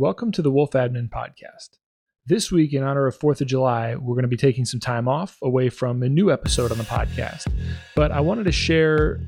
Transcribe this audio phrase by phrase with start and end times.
[0.00, 1.76] Welcome to the Wolf Admin Podcast.
[2.24, 5.06] This week, in honor of 4th of July, we're going to be taking some time
[5.06, 7.52] off away from a new episode on the podcast.
[7.94, 9.20] But I wanted to share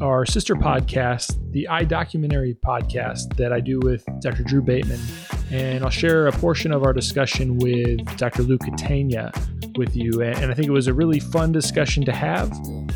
[0.00, 4.44] our sister podcast, the Eye Documentary podcast that I do with Dr.
[4.44, 5.00] Drew Bateman.
[5.50, 8.42] And I'll share a portion of our discussion with Dr.
[8.42, 9.32] Lou Catania
[9.76, 10.22] with you.
[10.22, 12.52] And I think it was a really fun discussion to have.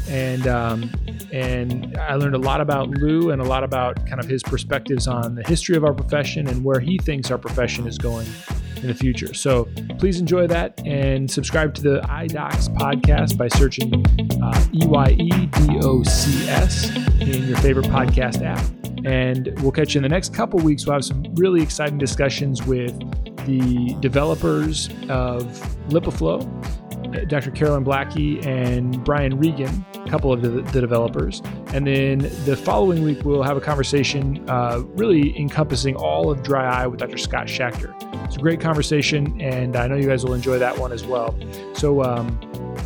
[0.09, 0.91] And, um,
[1.33, 5.09] and I learned a lot about Lou and a lot about kind of his perspectives
[5.09, 8.27] on the history of our profession and where he thinks our profession is going
[8.77, 9.35] in the future.
[9.35, 9.69] So
[9.99, 13.95] please enjoy that and subscribe to the EyeDocs podcast by searching
[14.43, 16.07] uh, EYEDOCS
[17.21, 18.84] in your favorite podcast app.
[19.05, 20.87] And we'll catch you in the next couple weeks.
[20.87, 22.99] We'll have some really exciting discussions with
[23.47, 25.45] the developers of
[25.89, 27.51] LipiFlow, Dr.
[27.51, 31.43] Carolyn Blackie and Brian Regan, a couple of the, the, developers.
[31.73, 36.83] And then the following week, we'll have a conversation uh, really encompassing all of Dry
[36.83, 37.19] Eye with Dr.
[37.19, 37.95] Scott Schachter.
[38.25, 41.39] It's a great conversation, and I know you guys will enjoy that one as well.
[41.75, 42.41] So, um,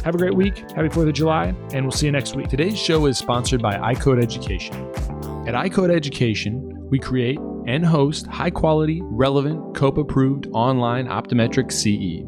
[0.05, 0.59] have a great week.
[0.71, 2.49] Happy 4th of July, and we'll see you next week.
[2.49, 5.18] Today's show is sponsored by EyeCode Education.
[5.49, 6.61] At EyeCode Education,
[6.91, 12.23] we create and host high quality, relevant, COPE approved online optometric CE.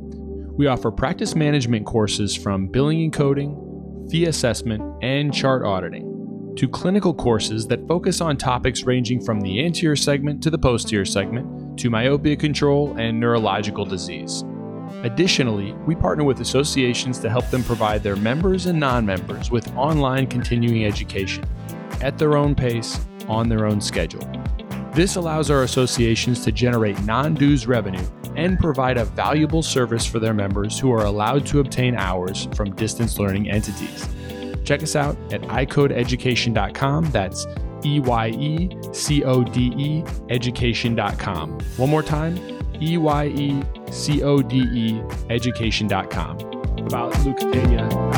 [0.57, 6.67] We offer practice management courses from billing and coding, fee assessment, and chart auditing, to
[6.67, 11.79] clinical courses that focus on topics ranging from the anterior segment to the posterior segment
[11.79, 14.45] to myopia control and neurological disease.
[15.03, 19.71] Additionally, we partner with associations to help them provide their members and non members with
[19.77, 21.45] online continuing education
[22.03, 24.29] at their own pace, on their own schedule.
[24.93, 28.05] This allows our associations to generate non dues revenue
[28.37, 32.75] and provide a valuable service for their members who are allowed to obtain hours from
[32.75, 34.09] distance learning entities.
[34.65, 37.11] Check us out at icodeeducation.com.
[37.11, 37.47] That's
[37.85, 41.59] E Y E C O D E education.com.
[41.77, 42.39] One more time,
[42.81, 46.39] E Y E C O D E education.com.
[46.87, 48.10] About um,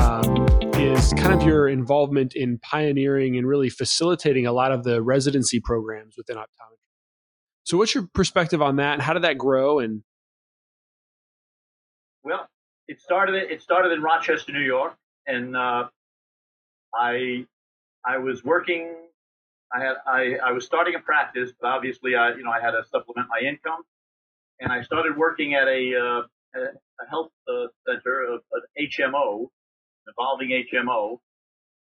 [0.75, 5.61] is kind of your involvement in pioneering and really facilitating a lot of the residency
[5.61, 6.79] programs within optometry.
[7.65, 8.95] So, what's your perspective on that?
[8.95, 9.79] And how did that grow?
[9.79, 10.03] And
[12.25, 12.49] well,
[12.89, 13.35] it started.
[13.51, 14.97] It started in Rochester, New York,
[15.27, 15.89] and uh,
[16.95, 17.47] I
[18.05, 18.95] I was working
[19.73, 22.73] I had I, I was starting a practice, but obviously I you know I had
[22.73, 23.83] to supplement my income,
[24.61, 28.41] and I started working at a uh, a health uh, center, an
[28.79, 29.49] HMO,
[30.09, 31.19] evolving HMO,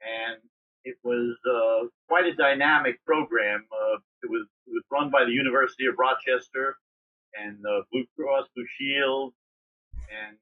[0.01, 0.39] and
[0.85, 3.65] it was uh, quite a dynamic program.
[3.71, 6.77] Uh, it was it was run by the University of Rochester
[7.35, 9.33] and uh, Blue Cross Blue Shield,
[10.09, 10.37] and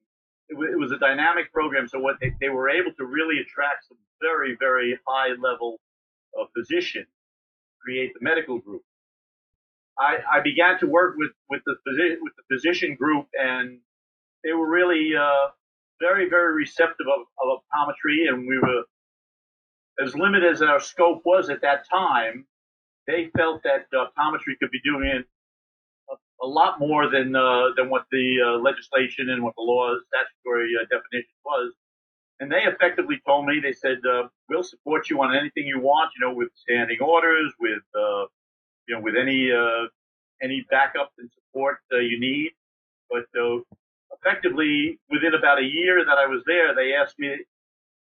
[0.49, 1.87] it, w- it was a dynamic program.
[1.87, 5.79] So what they, they were able to really attract some very very high level
[6.39, 7.07] of physicians
[7.81, 8.83] create the medical group.
[9.99, 11.75] I, I began to work with, with the
[12.21, 13.79] with the physician group and
[14.43, 15.49] they were really, uh,
[15.99, 18.83] very, very receptive of, of optometry and we were
[20.03, 22.45] as limited as our scope was at that time.
[23.07, 25.23] They felt that optometry could be doing
[26.09, 29.95] a, a lot more than, uh, than what the uh, legislation and what the law
[30.07, 31.73] statutory uh, definition was.
[32.39, 36.11] And they effectively told me, they said, uh, we'll support you on anything you want,
[36.15, 38.25] you know, with standing orders, with, uh,
[38.87, 39.87] you know, with any, uh,
[40.43, 42.51] any backup and support you need.
[43.09, 43.25] But,
[44.19, 47.35] effectively, within about a year that I was there, they asked me,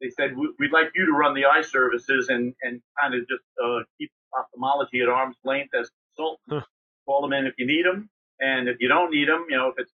[0.01, 3.45] they said, we'd like you to run the eye services and, and kind of just,
[3.63, 6.41] uh, keep ophthalmology at arm's length as consultant.
[6.51, 6.61] Huh.
[7.07, 8.11] Call them in if you need them.
[8.41, 9.93] And if you don't need them, you know, if it's,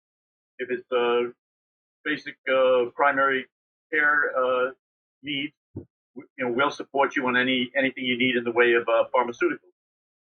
[0.58, 1.30] if it's, uh,
[2.04, 3.46] basic, uh, primary
[3.92, 4.70] care uh,
[5.22, 5.52] needs,
[6.16, 9.04] you know, we'll support you on any anything you need in the way of uh,
[9.14, 9.74] pharmaceuticals.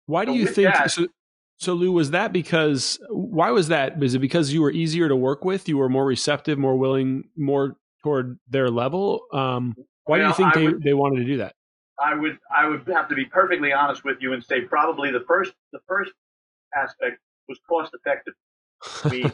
[0.07, 0.75] Why do so you think?
[0.75, 1.07] That, so,
[1.61, 2.99] so, Lou, was that because?
[3.11, 3.99] Why was that?
[3.99, 5.69] Was it because you were easier to work with?
[5.69, 9.21] You were more receptive, more willing, more toward their level.
[9.33, 11.55] Um, why well, do you think they, would, they wanted to do that?
[12.03, 15.25] I would I would have to be perfectly honest with you and say probably the
[15.29, 16.13] first the first
[16.75, 18.35] aspect was cost effective.
[19.11, 19.25] We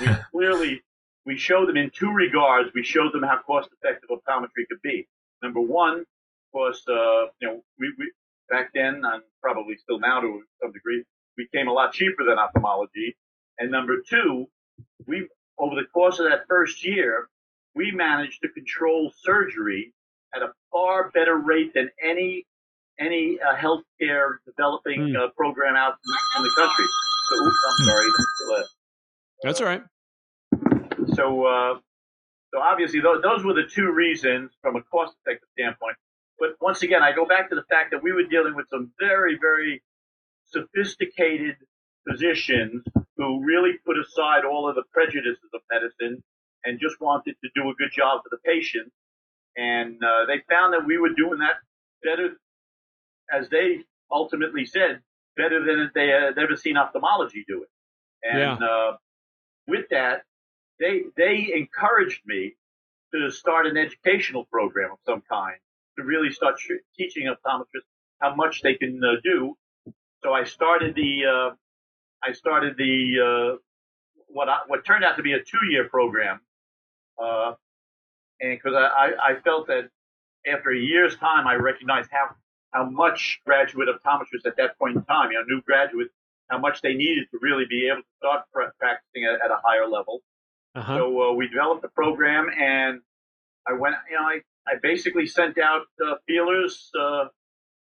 [0.00, 0.82] we clearly
[1.26, 2.70] we show them in two regards.
[2.72, 5.08] We showed them how cost effective optometry could be.
[5.42, 8.12] Number one, of course, uh, you know, we, we,
[8.48, 11.02] back then and probably still now to some degree,
[11.36, 13.16] became a lot cheaper than ophthalmology.
[13.58, 14.46] And number two,
[15.06, 15.28] we,
[15.58, 17.28] over the course of that first year,
[17.74, 19.92] we managed to control surgery
[20.34, 22.46] at a far better rate than any,
[22.98, 25.16] any uh, healthcare developing mm.
[25.16, 25.94] uh, program out
[26.36, 26.84] in, the country.
[27.28, 28.06] So, oops, I'm sorry.
[29.42, 29.82] That's all right
[31.14, 31.78] so, uh,
[32.52, 35.96] so obviously those, those were the two reasons from a cost effective standpoint.
[36.38, 38.92] But once again, I go back to the fact that we were dealing with some
[38.98, 39.82] very, very
[40.54, 41.56] sophisticated
[42.08, 42.82] physicians
[43.16, 46.22] who really put aside all of the prejudices of medicine
[46.64, 48.90] and just wanted to do a good job for the patient.
[49.56, 51.56] And uh, they found that we were doing that
[52.02, 52.36] better,
[53.32, 55.00] as they ultimately said,
[55.36, 57.68] better than they had ever seen ophthalmology do it.
[58.22, 58.66] And yeah.
[58.66, 58.96] uh,
[59.68, 60.22] with that,
[60.80, 62.54] they they encouraged me
[63.14, 65.56] to start an educational program of some kind
[65.96, 66.56] to really start
[66.96, 67.88] teaching optometrists
[68.20, 69.56] how much they can uh, do.
[70.24, 71.50] So I started the uh,
[72.26, 73.56] I started the uh,
[74.28, 76.40] what I, what turned out to be a two year program,
[77.22, 77.52] uh,
[78.40, 79.90] and because I, I felt that
[80.50, 82.30] after a year's time I recognized how
[82.72, 86.14] how much graduate optometrists at that point in time, you know, new graduates,
[86.48, 88.44] how much they needed to really be able to start
[88.80, 90.22] practicing at, at a higher level.
[90.74, 90.96] Uh-huh.
[90.96, 93.00] So uh, we developed a program, and
[93.68, 97.26] I went, you know, I, I basically sent out uh, feelers uh,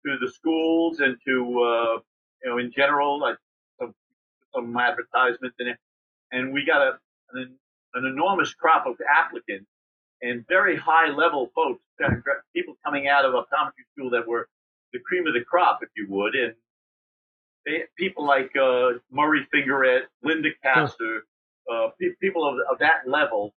[0.06, 1.99] to the schools and to, uh,
[2.43, 3.37] you know, in general, like
[3.81, 3.94] some,
[4.55, 5.76] some advertisements in it,
[6.32, 6.93] and we got a
[7.32, 7.56] an,
[7.94, 9.67] an enormous crop of applicants
[10.23, 11.81] and very high level folks,
[12.55, 14.49] people coming out of optometry school that were
[14.93, 16.55] the cream of the crop, if you would, and
[17.67, 21.20] they, people like uh, Murray Fingeret, Linda Casser,
[21.70, 23.52] uh, pe- people of, of that level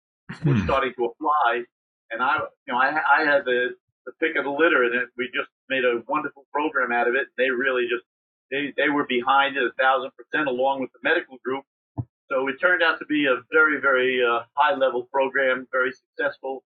[0.44, 0.64] were hmm.
[0.64, 1.62] starting to apply.
[2.10, 3.76] And I, you know, I, I had the,
[4.06, 7.14] the pick of the litter, and it, we just made a wonderful program out of
[7.14, 7.28] it.
[7.36, 8.04] They really just
[8.50, 11.65] they they were behind it a thousand percent, along with the medical group.
[12.31, 16.62] So it turned out to be a very very uh, high level program, very successful.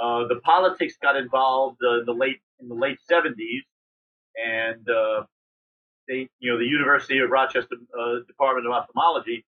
[0.00, 3.34] Uh, the politics got involved uh, in the late in the late 70s,
[4.36, 5.24] and uh,
[6.08, 9.44] they, you know, the University of Rochester uh, Department of Ophthalmology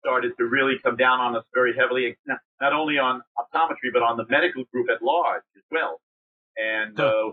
[0.00, 2.38] started to really come down on us very heavily, not,
[2.72, 6.00] only on optometry but on the medical group at large as well.
[6.56, 7.32] And uh,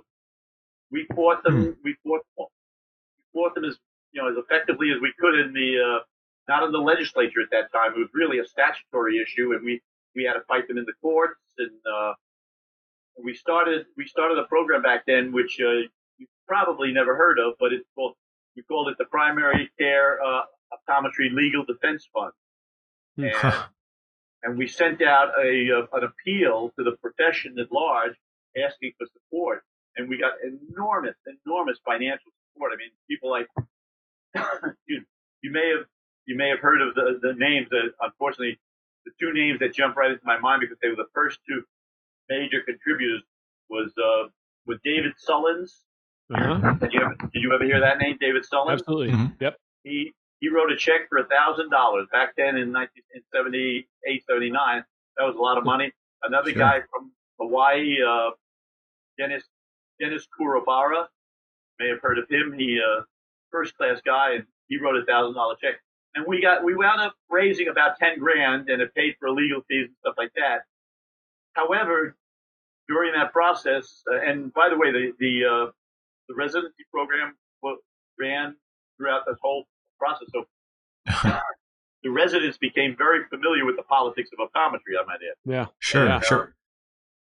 [0.90, 1.64] we fought them.
[1.64, 1.72] Hmm.
[1.84, 2.22] We fought.
[3.34, 3.78] Fought them as
[4.12, 6.00] you know as effectively as we could in the uh,
[6.48, 7.94] not in the legislature at that time.
[7.96, 9.82] It was really a statutory issue, and we
[10.16, 11.40] we had to fight them in the courts.
[11.58, 12.14] And uh,
[13.24, 15.88] we started we started a program back then, which uh,
[16.18, 18.16] you probably never heard of, but it's called
[18.56, 20.42] we called it the Primary Care uh,
[20.74, 22.32] Optometry Legal Defense Fund,
[23.16, 23.24] hmm.
[23.24, 23.56] and,
[24.44, 28.14] and we sent out a, a, an appeal to the profession at large
[28.58, 29.64] asking for support,
[29.96, 32.72] and we got enormous, enormous financial support.
[32.74, 33.48] I mean, people like
[34.88, 35.02] you,
[35.42, 35.86] you may have
[36.26, 38.60] you may have heard of the the names that unfortunately
[39.06, 41.64] the two names that jump right into my mind because they were the first two
[42.30, 43.24] major contributors
[43.70, 44.30] was uh,
[44.68, 45.84] was David Sullins
[46.34, 46.74] uh-huh.
[46.80, 48.72] Did you ever, did you ever hear that name, David Stone?
[48.72, 49.12] Absolutely.
[49.12, 49.34] Mm-hmm.
[49.40, 49.58] Yep.
[49.84, 54.84] He he wrote a check for a thousand dollars back then in 1978, 79.
[55.18, 55.92] That was a lot of money.
[56.24, 56.60] Another sure.
[56.60, 58.32] guy from Hawaii, uh,
[59.18, 59.44] Dennis
[60.00, 61.06] Dennis Kurobara,
[61.82, 62.54] may have heard of him.
[62.58, 63.02] He uh,
[63.52, 65.76] first class guy, and he wrote a thousand dollar check.
[66.16, 69.62] And we got we wound up raising about ten grand, and it paid for legal
[69.68, 70.64] fees and stuff like that.
[71.54, 72.16] However,
[72.88, 75.72] during that process, uh, and by the way, the the uh,
[76.28, 77.36] the residency program
[78.20, 78.56] ran
[78.98, 79.66] throughout this whole
[79.98, 80.28] process.
[80.32, 80.46] So
[82.04, 85.00] the residents became very familiar with the politics of optometry.
[85.02, 85.36] I might add.
[85.46, 86.20] Yeah, sure, yeah.
[86.20, 86.56] sure.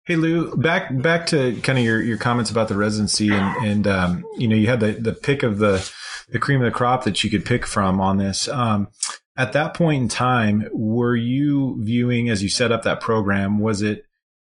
[0.08, 3.87] Hey Lou, back back to kind of your, your comments about the residency and and
[3.87, 5.87] um, you know you had the, the pick of the
[6.31, 8.49] the cream of the crop that you could pick from on this.
[8.49, 8.88] Um,
[9.37, 13.58] at that point in time, were you viewing as you set up that program?
[13.58, 14.06] Was it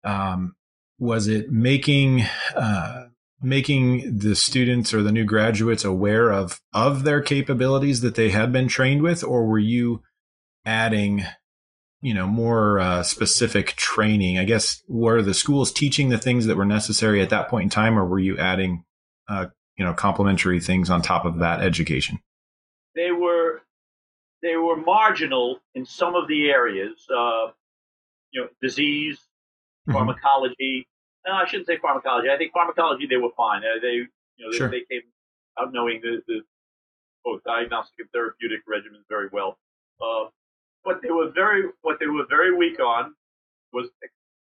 [0.04, 0.56] um,
[0.98, 3.04] was it making uh,
[3.40, 8.52] making the students or the new graduates aware of of their capabilities that they had
[8.52, 10.02] been trained with or were you
[10.66, 11.24] adding
[12.02, 16.56] you know more uh, specific training i guess were the schools teaching the things that
[16.56, 18.84] were necessary at that point in time or were you adding
[19.28, 22.18] uh, you know complementary things on top of that education
[22.94, 23.60] they were
[24.42, 27.46] they were marginal in some of the areas uh,
[28.30, 29.18] you know disease
[29.88, 29.92] mm-hmm.
[29.92, 30.86] pharmacology
[31.26, 32.30] no, I shouldn't say pharmacology.
[32.30, 33.62] I think pharmacology they were fine.
[33.66, 34.06] Uh, they,
[34.38, 34.70] you know, they, sure.
[34.70, 35.02] they came
[35.58, 36.42] out knowing the, the
[37.24, 39.58] both diagnostic and therapeutic regimens very well.
[40.86, 43.14] What they were very, what they were very weak on
[43.72, 43.88] was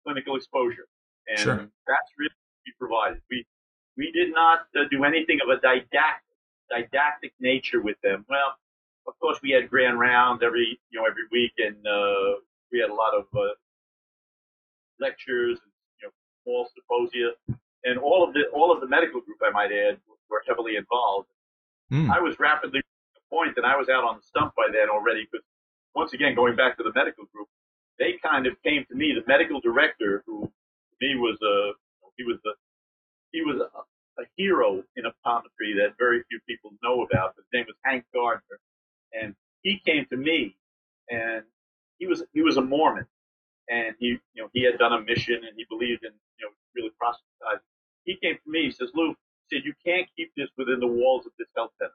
[0.06, 0.86] clinical exposure,
[1.28, 1.58] and sure.
[1.88, 3.22] that's really what we provided.
[3.32, 3.46] We
[3.98, 6.22] we did not uh, do anything of a didactic
[6.70, 8.26] didactic nature with them.
[8.30, 8.54] Well,
[9.08, 12.38] of course, we had grand rounds every you know every week, and uh,
[12.72, 13.56] we had a lot of uh,
[15.00, 15.58] lectures
[16.04, 16.12] and
[16.44, 17.32] small symposia,
[17.86, 19.98] and all of the all of the medical group, I might add,
[20.30, 21.28] were heavily involved.
[21.92, 22.10] Mm.
[22.10, 22.86] I was rapidly to
[23.16, 25.28] the point, and I was out on the stump by then already.
[25.32, 25.46] Because
[25.96, 27.48] once again, going back to the medical group,
[28.00, 29.14] they kind of came to me.
[29.14, 31.74] The medical director, who to me was a
[32.18, 32.52] he was a
[33.32, 37.36] he was a, a hero in optometry that very few people know about.
[37.38, 38.60] His name was Hank Gardner,
[39.14, 40.58] and he came to me,
[41.10, 41.44] and
[42.00, 43.08] he was he was a Mormon,
[43.70, 46.52] and he you know he had done a mission and he believed in you know
[46.76, 47.66] really proselytizing.
[48.06, 48.66] He came to me.
[48.66, 49.16] He says, Lou,
[49.50, 51.94] he said you can't keep this within the walls of this health center.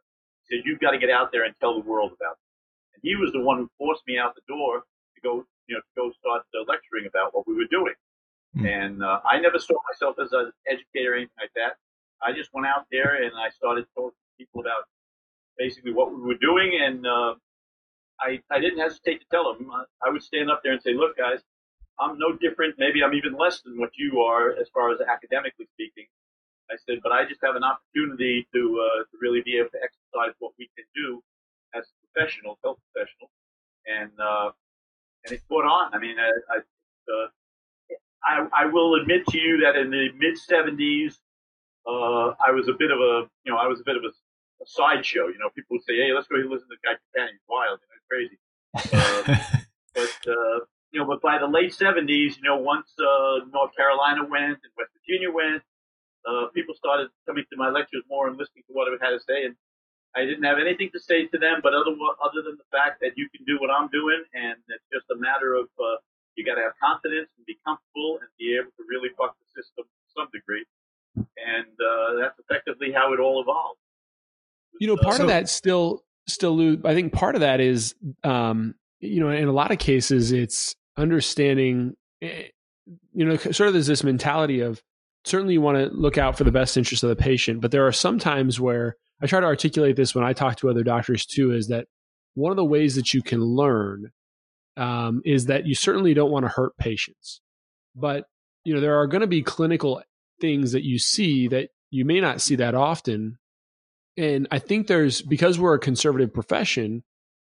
[0.48, 2.49] He said you've got to get out there and tell the world about it.
[2.94, 4.82] And he was the one who forced me out the door
[5.14, 7.94] to go you know to go start uh, lecturing about what we were doing.
[8.56, 8.66] Mm.
[8.66, 11.78] And uh, I never saw myself as an educator or anything like that.
[12.20, 14.90] I just went out there and I started talking to people about
[15.56, 17.34] basically what we were doing, and uh,
[18.20, 19.70] I I didn't hesitate to tell them.
[20.04, 21.40] I would stand up there and say, "Look, guys,
[21.98, 22.74] I'm no different.
[22.78, 26.06] Maybe I'm even less than what you are as far as academically speaking."
[26.70, 29.80] I said, "But I just have an opportunity to uh, to really be able to
[29.82, 31.22] exercise what we can do
[31.74, 33.30] as professionals, health professionals,
[33.86, 34.50] and uh,
[35.24, 35.94] and it caught on.
[35.94, 37.28] I mean, I I, uh,
[38.24, 41.14] I, I will admit to you that in the mid '70s,
[41.86, 44.08] uh, I was a bit of a you know I was a bit of a,
[44.08, 45.28] a sideshow.
[45.28, 47.34] You know, people would say, "Hey, let's go and listen to the guy Buchanan.
[47.34, 47.80] He's wild.
[47.80, 48.38] You know, he's crazy."
[48.74, 49.58] Uh,
[49.94, 50.58] but uh,
[50.92, 54.72] you know, but by the late '70s, you know, once uh, North Carolina went and
[54.76, 55.62] West Virginia went,
[56.28, 59.20] uh, people started coming to my lectures more and listening to what I had to
[59.20, 59.56] say, and
[60.16, 63.14] I didn't have anything to say to them, but other other than the fact that
[63.16, 66.02] you can do what I'm doing, and it's just a matter of uh,
[66.34, 69.46] you got to have confidence and be comfortable and be able to really fuck the
[69.54, 70.66] system to some degree,
[71.14, 73.78] and uh, that's effectively how it all evolved.
[74.80, 76.80] You know, part so, of that still, still, Lou.
[76.84, 80.74] I think part of that is, um, you know, in a lot of cases, it's
[80.96, 81.94] understanding.
[82.20, 82.48] Eh,
[83.12, 84.82] you know, sort of there's this mentality of
[85.24, 87.86] certainly you want to look out for the best interest of the patient, but there
[87.86, 91.26] are some times where I try to articulate this when I talk to other doctors
[91.26, 91.86] too, is that
[92.34, 94.12] one of the ways that you can learn
[94.76, 97.40] um, is that you certainly don't want to hurt patients,
[97.94, 98.24] but
[98.64, 100.02] you know there are going to be clinical
[100.40, 103.38] things that you see that you may not see that often,
[104.16, 107.02] and I think there's because we're a conservative profession,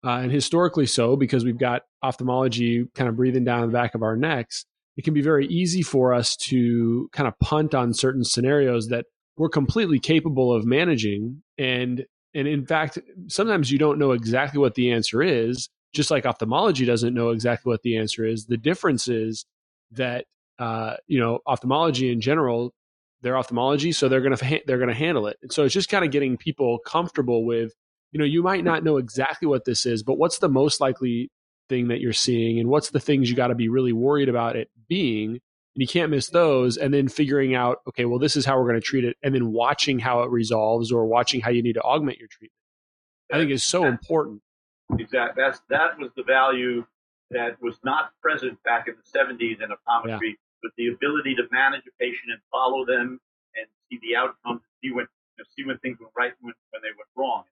[0.06, 4.03] uh, and historically so because we've got ophthalmology kind of breathing down the back of
[4.03, 4.65] our necks.
[4.96, 9.06] It can be very easy for us to kind of punt on certain scenarios that
[9.38, 11.42] we're completely capable of managing.
[11.58, 12.98] And and in fact
[13.28, 17.70] sometimes you don't know exactly what the answer is just like ophthalmology doesn't know exactly
[17.70, 18.46] what the answer is.
[18.46, 19.46] The difference is
[19.92, 20.25] that
[20.60, 22.74] uh, you know ophthalmology in general
[23.22, 25.38] they're ophthalmology so they're going to they're going to handle it.
[25.42, 27.74] And so it's just kind of getting people comfortable with
[28.12, 31.30] you know you might not know exactly what this is but what's the most likely
[31.70, 32.60] thing that you're seeing?
[32.60, 35.40] And what's the things you got to be really worried about it being
[35.75, 38.68] and you can't miss those and then figuring out okay well this is how we're
[38.68, 41.74] going to treat it and then watching how it resolves or watching how you need
[41.74, 42.60] to augment your treatment.
[43.32, 44.42] I think is so important.
[45.00, 46.86] exactly that's that was the value
[47.32, 50.62] that was not present back in the 70s in optometry yeah.
[50.62, 53.20] but the ability to manage a patient and follow them
[53.56, 56.82] and see the outcomes see when you know, see when things went right when, when
[56.84, 57.44] they went wrong.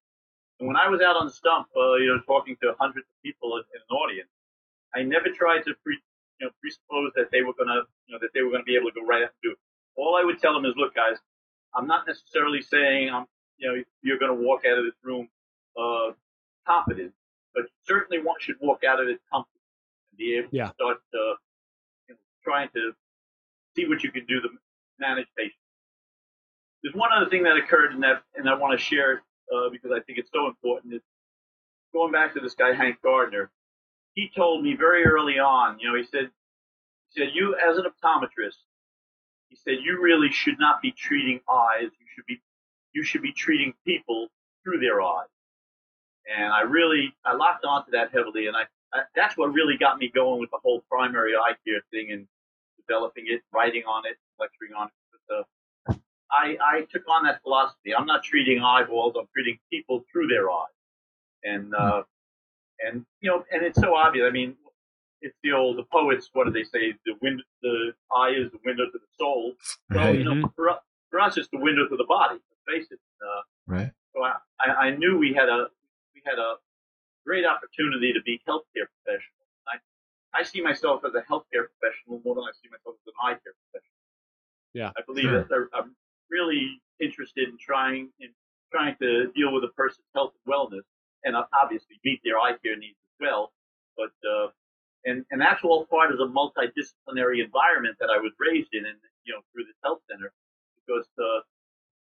[0.60, 3.18] And when i was out on the stump uh, you know talking to hundreds of
[3.24, 4.30] people in, in an audience
[4.94, 5.98] i never tried to pre-
[6.42, 8.76] you know, presuppose that they were going to, you know, that they were to be
[8.76, 9.60] able to go right up and do it.
[9.96, 11.18] All I would tell them is, look, guys,
[11.76, 13.26] I'm not necessarily saying I'm,
[13.58, 15.30] you know, you're going to walk out of this room
[15.78, 16.18] uh,
[16.66, 17.14] competent,
[17.54, 19.62] but certainly one should walk out of it comfortable
[20.10, 20.66] and be able yeah.
[20.66, 21.38] to start uh,
[22.10, 22.92] you know, trying to
[23.76, 24.50] see what you can do to
[25.00, 25.62] manage patients.
[26.82, 29.22] There's one other thing that occurred in that, and I want to share
[29.54, 30.96] uh, because I think it's so important.
[30.96, 31.02] Is
[31.94, 33.52] going back to this guy Hank Gardner
[34.14, 36.30] he told me very early on, you know, he said,
[37.10, 38.58] he said, you as an optometrist,
[39.50, 41.90] he said, you really should not be treating eyes.
[42.00, 42.42] You should be,
[42.94, 44.28] you should be treating people
[44.64, 45.28] through their eyes.
[46.34, 48.48] And I really, I locked onto that heavily.
[48.48, 48.64] And I,
[48.94, 52.28] I that's what really got me going with the whole primary eye care thing and
[52.78, 54.94] developing it, writing on it, lecturing on it.
[55.90, 55.94] Uh,
[56.32, 57.94] I, I took on that philosophy.
[57.98, 59.16] I'm not treating eyeballs.
[59.20, 60.68] I'm treating people through their eyes.
[61.44, 62.04] And, uh,
[62.86, 64.26] and you know, and it's so obvious.
[64.28, 64.56] I mean,
[65.22, 66.30] it's the old the poets.
[66.34, 66.94] What do they say?
[67.06, 69.54] The wind, the eye is the window to the soul.
[69.90, 70.18] Well, right.
[70.18, 70.56] you know, mm-hmm.
[70.56, 70.74] for,
[71.10, 72.36] for us, it's the window to the body.
[72.36, 73.00] Let's face it.
[73.22, 73.92] Uh, right.
[74.14, 75.68] So I, I knew we had a
[76.14, 76.56] we had a
[77.26, 79.48] great opportunity to be healthcare professionals.
[79.68, 83.18] I, I see myself as a healthcare professional more than I see myself as an
[83.24, 84.02] eye care professional.
[84.74, 85.44] Yeah, I believe sure.
[85.44, 85.96] that I'm
[86.30, 88.30] really interested in trying in
[88.72, 90.88] trying to deal with a person's health and wellness
[91.24, 93.52] and obviously meet their eye care needs as well.
[93.98, 94.50] But uh,
[95.06, 98.98] and and that's all part of the multidisciplinary environment that I was raised in, and
[99.26, 100.32] you know through this health center,
[100.80, 101.42] because uh,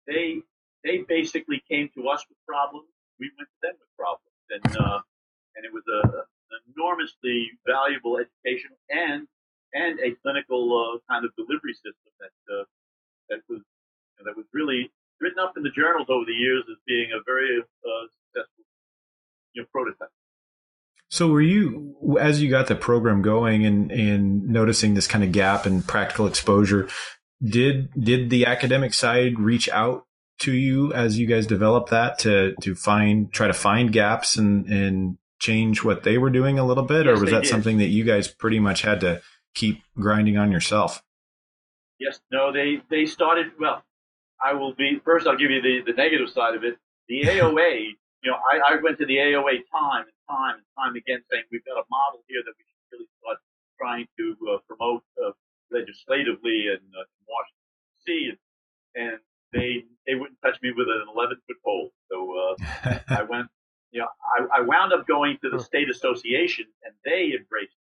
[0.07, 0.43] they
[0.85, 5.01] they basically came to us with problems, we went to them with problems, and uh,
[5.57, 9.27] and it was a, an enormously valuable education and
[9.73, 12.65] and a clinical uh, kind of delivery system that uh,
[13.29, 16.65] that was you know, that was really written up in the journals over the years
[16.71, 18.65] as being a very uh, successful
[19.55, 20.09] you know, prototype.
[21.09, 25.33] So were you, as you got the program going and, and noticing this kind of
[25.33, 26.89] gap in practical exposure,
[27.43, 30.07] did, did the academic side reach out
[30.41, 34.67] to you as you guys developed that to, to find, try to find gaps and,
[34.67, 37.07] and change what they were doing a little bit?
[37.07, 37.49] Yes, or was that did.
[37.51, 39.21] something that you guys pretty much had to
[39.55, 41.03] keep grinding on yourself?
[41.99, 43.83] Yes, no, they they started well.
[44.43, 45.27] I will be first.
[45.27, 46.79] I'll give you the the negative side of it.
[47.09, 50.97] The AOA, you know, I, I went to the AOA time and time and time
[50.97, 53.39] again, saying we've got a model here that we should really start
[53.79, 55.33] trying to uh, promote uh,
[55.73, 57.67] legislatively in uh, Washington
[58.07, 58.31] D.C.
[58.31, 58.39] And,
[58.97, 59.19] and
[59.53, 61.91] they they wouldn't touch me with an 11 foot pole.
[62.11, 63.49] So uh, I went,
[63.93, 64.09] you know,
[64.39, 67.75] I, I wound up going to the state association, and they embraced.
[67.75, 67.87] it.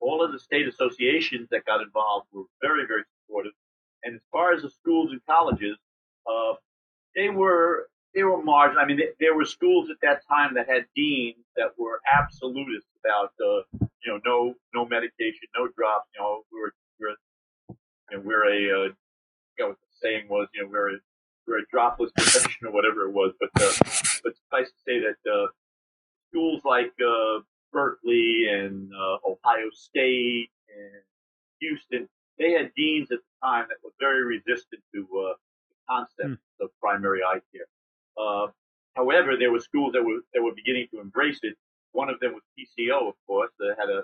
[0.00, 3.52] All of the state associations that got involved were very, very supportive.
[4.04, 5.78] And as far as the schools and colleges,
[6.26, 6.54] uh,
[7.16, 8.78] they were they were margin.
[8.78, 12.90] I mean, they, there were schools at that time that had deans that were absolutists
[13.04, 13.62] about, uh,
[14.04, 16.08] you know, no no medication, no drops.
[16.14, 17.16] You know, we were we're
[18.10, 18.94] you know, we're a uh, I
[19.56, 20.48] forgot what the saying was.
[20.54, 20.98] You know, we're a
[21.46, 23.32] we're a dropless profession or whatever it was.
[23.40, 23.72] But uh,
[24.24, 25.46] but suffice to say that uh,
[26.30, 27.40] schools like uh,
[27.72, 31.02] Berkeley and uh, Ohio State and
[31.60, 35.34] Houston, they had deans at the time that were very resistant to uh,
[35.70, 37.66] the concept of primary eye care.
[38.18, 38.48] Uh,
[38.96, 41.56] however, there were schools that were that were beginning to embrace it.
[41.92, 44.02] One of them was PCO, of course, that had a,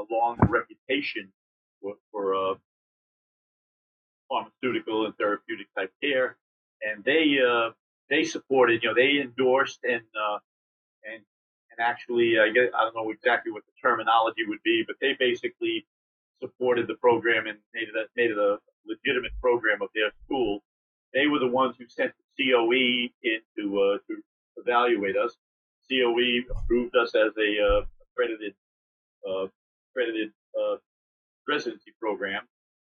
[0.00, 1.32] a long reputation
[1.82, 2.54] for, for uh,
[4.28, 6.36] pharmaceutical and therapeutic type care,
[6.82, 7.70] and they uh,
[8.08, 10.38] they supported, you know, they endorsed and uh,
[11.04, 11.22] and
[11.70, 15.14] and actually, I get I don't know exactly what the terminology would be, but they
[15.18, 15.86] basically
[16.42, 20.62] supported the program and made it a, made it a legitimate program of their school.
[21.14, 24.22] They were the ones who sent the COE in to uh, to
[24.56, 25.36] evaluate us.
[25.90, 28.54] COE approved us as a uh, accredited
[29.28, 29.46] uh,
[29.90, 30.76] accredited uh,
[31.48, 32.42] residency program.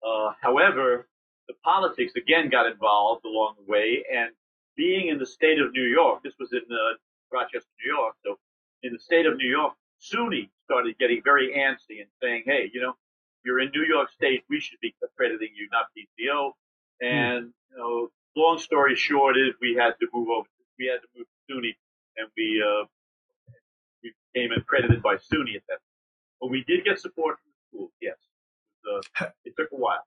[0.05, 1.09] Uh, however,
[1.49, 4.31] the politics again got involved along the way, and
[4.77, 6.97] being in the state of New York, this was in uh,
[7.33, 8.15] Rochester, New York.
[8.25, 8.39] So
[8.83, 12.81] in the state of New York, SUNY started getting very antsy and saying, "Hey, you
[12.81, 12.95] know,
[13.45, 16.53] you're in New York State, we should be accrediting you, not PCO."
[17.01, 20.49] And you know, long story short is we had to move over.
[20.79, 21.75] We had to move to SUNY,
[22.17, 22.87] and we uh,
[24.03, 25.79] we became accredited by SUNY at that.
[25.79, 26.41] Point.
[26.41, 27.93] But we did get support from the school.
[28.01, 28.17] Yes,
[28.85, 30.05] it, uh, it took a while.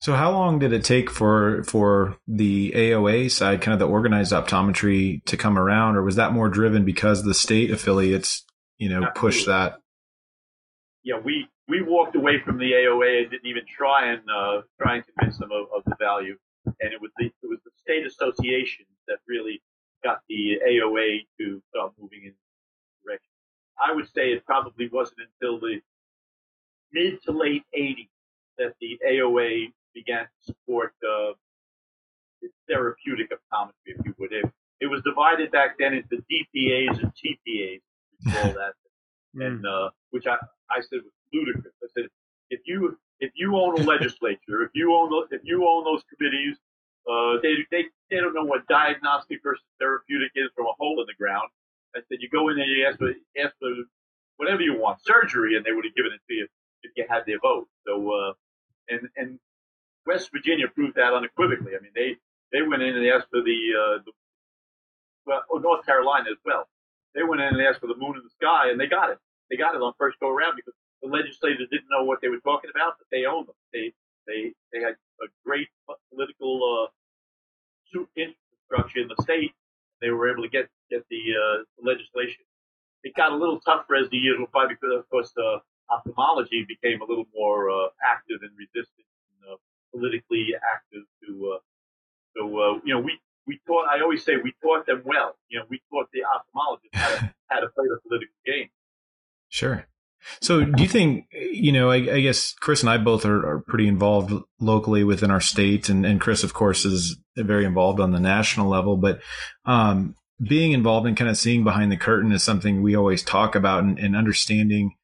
[0.00, 4.32] So how long did it take for for the AOA side, kind of the organized
[4.32, 8.44] optometry, to come around, or was that more driven because the state affiliates,
[8.78, 9.80] you know, pushed that?
[11.02, 14.96] Yeah, we we walked away from the AOA and didn't even try and uh, try
[14.96, 16.36] and convince them of, of the value.
[16.66, 19.62] And it was the it was the state association that really
[20.04, 22.34] got the AOA to start moving in
[23.04, 23.30] direction.
[23.78, 25.80] I would say it probably wasn't until the
[26.92, 28.08] mid to late 80s
[28.58, 31.32] that the AOA began to support uh,
[32.68, 34.32] therapeutic optometry, if you would.
[34.32, 34.44] It,
[34.80, 37.80] it was divided back then into DPAs and TPAs,
[38.24, 38.74] we call that,
[39.34, 40.36] and uh, which I,
[40.70, 41.74] I said was ludicrous.
[41.82, 42.04] I said
[42.50, 46.02] if you if you own a legislature, if you own the, if you own those
[46.14, 46.56] committees,
[47.08, 51.06] uh, they they they don't know what diagnostic versus therapeutic is from a hole in
[51.06, 51.48] the ground.
[51.94, 53.72] I said you go in there, you ask for ask for
[54.36, 56.48] whatever you want, surgery, and they would have given it to you
[56.82, 57.68] if you had their vote.
[57.86, 58.32] So uh,
[58.88, 59.38] and and
[60.06, 61.72] West Virginia proved that unequivocally.
[61.76, 62.16] I mean, they
[62.52, 64.12] they went in and asked for the, uh, the
[65.26, 66.68] well, oh, North Carolina as well.
[67.14, 69.18] They went in and asked for the moon in the sky, and they got it.
[69.50, 72.40] They got it on first go around because the legislators didn't know what they were
[72.40, 73.54] talking about, but they owned them.
[73.72, 73.92] They
[74.26, 75.68] they they had a great
[76.10, 79.52] political uh, infrastructure in the state.
[80.00, 82.44] They were able to get get the, uh, legislation.
[83.02, 85.58] It got a little tougher as the years went by because, of course, uh,
[85.90, 89.56] ophthalmology became a little more uh, active and resistant, and, uh,
[89.92, 91.56] politically active to.
[91.56, 91.58] Uh,
[92.36, 93.88] so uh, you know, we we taught.
[93.88, 95.36] I always say we taught them well.
[95.48, 98.68] You know, we taught the ophthalmologists how to, how to play the political game.
[99.48, 99.86] Sure.
[100.40, 103.60] So, do you think, you know, I, I guess Chris and I both are, are,
[103.60, 108.12] pretty involved locally within our state, and, and Chris, of course, is very involved on
[108.12, 108.96] the national level.
[108.96, 109.20] But
[109.64, 113.54] um, being involved and kind of seeing behind the curtain is something we always talk
[113.54, 114.94] about, and, and understanding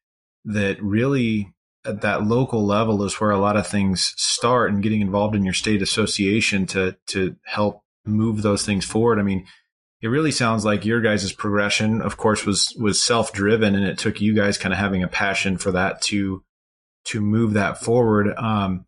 [0.45, 1.53] that really
[1.85, 5.43] at that local level is where a lot of things start, and getting involved in
[5.43, 9.19] your state association to to help move those things forward.
[9.19, 9.45] I mean,
[10.03, 13.97] it really sounds like your guys' progression, of course, was was self driven, and it
[13.97, 16.43] took you guys kind of having a passion for that to
[17.05, 18.35] to move that forward.
[18.37, 18.85] Um,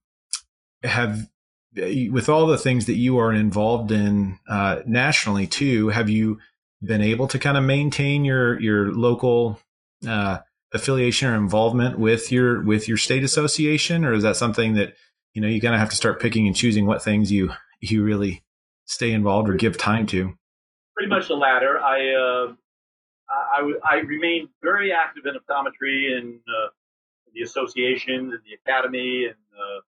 [0.84, 1.30] have
[1.76, 6.40] with all the things that you are involved in uh, nationally too, have you
[6.84, 9.62] been able to kind of maintain your your local
[10.06, 10.40] uh,
[10.74, 14.96] affiliation or involvement with your with your state association, or is that something that
[15.34, 18.04] you know you kind of have to start picking and choosing what things you you
[18.04, 18.44] really
[18.84, 20.38] stay involved or give time to?
[20.96, 21.80] Pretty much the latter.
[21.80, 22.54] I uh,
[23.28, 26.70] I, I, remained very active in optometry and uh,
[27.34, 29.80] the association and the academy and uh,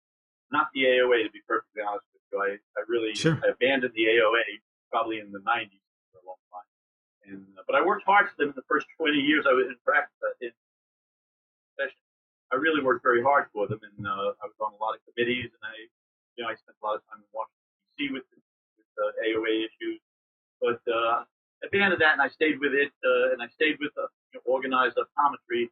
[0.51, 2.39] not the AOA to be perfectly honest with you.
[2.41, 3.39] I, I really sure.
[3.45, 4.59] I abandoned the AOA
[4.91, 6.69] probably in the 90s for a long time.
[7.29, 9.67] And, uh, but I worked hard for them in the first 20 years I was
[9.67, 10.17] in practice.
[10.23, 10.51] Uh, in
[11.77, 12.01] session.
[12.49, 15.03] I really worked very hard for them, and uh, I was on a lot of
[15.05, 15.75] committees, and I,
[16.35, 17.99] you know, I spent a lot of time in Washington D.C.
[18.17, 18.25] with
[18.79, 20.01] with the AOA issues.
[20.61, 21.23] But uh,
[21.63, 23.91] at the end of that, and I stayed with it, uh, and I stayed with
[23.97, 25.69] uh, you know, organized optometry,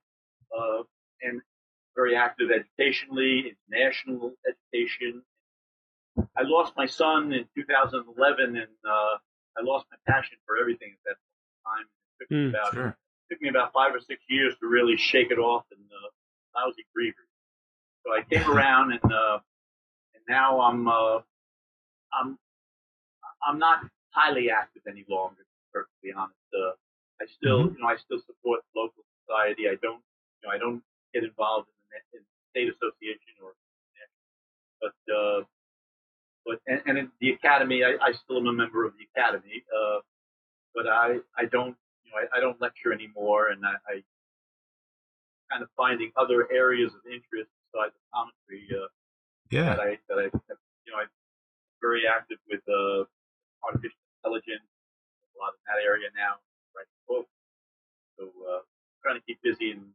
[0.55, 0.83] uh,
[1.21, 1.41] and
[1.95, 5.23] very active educationally, international education.
[6.37, 9.17] I lost my son in 2011, and uh,
[9.57, 11.17] I lost my passion for everything at that
[11.65, 11.85] time.
[12.19, 12.97] It took me mm, about sure.
[13.31, 16.85] took me about five or six years to really shake it off, and uh, lousy
[16.95, 17.31] grievers.
[18.03, 19.39] So I came around, and uh,
[20.13, 21.19] and now I'm uh,
[22.13, 22.37] I'm
[23.45, 25.43] I'm not highly active any longer.
[25.43, 26.79] To be perfectly honest, uh,
[27.19, 27.75] I still mm-hmm.
[27.75, 29.67] you know I still support local society.
[29.67, 29.99] I don't
[30.39, 30.79] you know I don't
[31.13, 33.51] get involved in the, in the state association or
[34.81, 35.41] but uh,
[36.45, 39.63] but and, and in the academy, I, I still am a member of the academy.
[39.73, 39.99] Uh,
[40.73, 44.03] but I I don't you know I, I don't lecture anymore, and I, I
[45.51, 48.69] kind of finding other areas of interest besides optometry.
[48.71, 48.87] Uh,
[49.51, 49.75] yeah.
[49.75, 50.23] That I that I
[50.85, 51.11] you know I'm
[51.81, 53.05] very active with uh,
[53.65, 54.65] artificial intelligence.
[54.65, 56.41] A lot in that area now.
[56.73, 57.29] Writing books.
[58.17, 58.65] So uh,
[59.05, 59.85] trying to keep busy and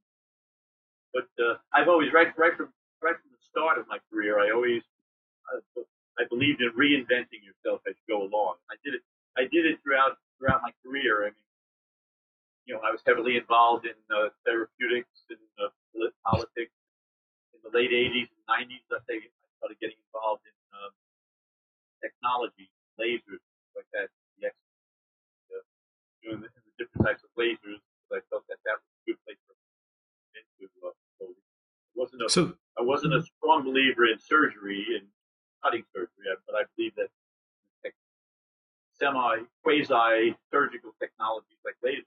[1.11, 2.71] but uh, I've always right right from
[3.03, 4.87] right from the start of my career, I always
[5.51, 5.59] I,
[6.23, 8.63] I believed in reinventing yourself as you go along.
[8.71, 9.03] I did it.
[9.35, 11.27] I did it throughout throughout my career.
[11.27, 11.49] I mean,
[12.67, 15.75] you know, I was heavily involved in uh, therapeutics and uh,
[16.23, 16.71] politics
[17.51, 18.87] in the late '80s and '90s.
[18.95, 20.95] I think I started getting involved in uh,
[21.99, 22.71] technology,
[23.03, 23.43] lasers,
[23.75, 24.09] like that.
[26.31, 27.83] The uh, the, different types of lasers.
[28.11, 30.67] I felt that that was a good place for me into.
[30.83, 32.43] Uh, so it wasn't a, so,
[32.79, 35.07] I wasn't a strong believer in surgery and
[35.63, 37.11] cutting surgery, but I believe that
[39.01, 42.05] semi quasi surgical technologies like lasers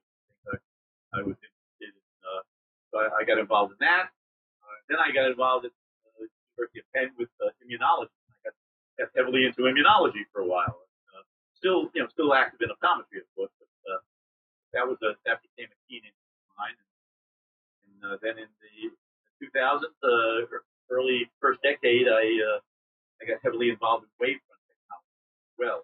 [1.13, 1.93] I was interested in.
[2.25, 2.41] Uh,
[2.89, 4.09] so I, I, got involved in that.
[4.09, 5.73] Uh, then I got involved at
[6.17, 6.25] the
[6.57, 8.13] University of Penn with uh, immunology.
[8.33, 8.53] I got,
[8.97, 10.73] got heavily into immunology for a while.
[10.73, 13.72] And, uh, still, you know, still active in optometry, of course, but uh,
[14.73, 16.77] that was a that became a keen interest of mine.
[16.77, 16.91] And,
[17.85, 18.93] and uh, then in the
[19.41, 20.45] 2000s, uh,
[20.91, 22.59] early first decade, I uh,
[23.21, 25.79] I got heavily involved in wavefront technology as well.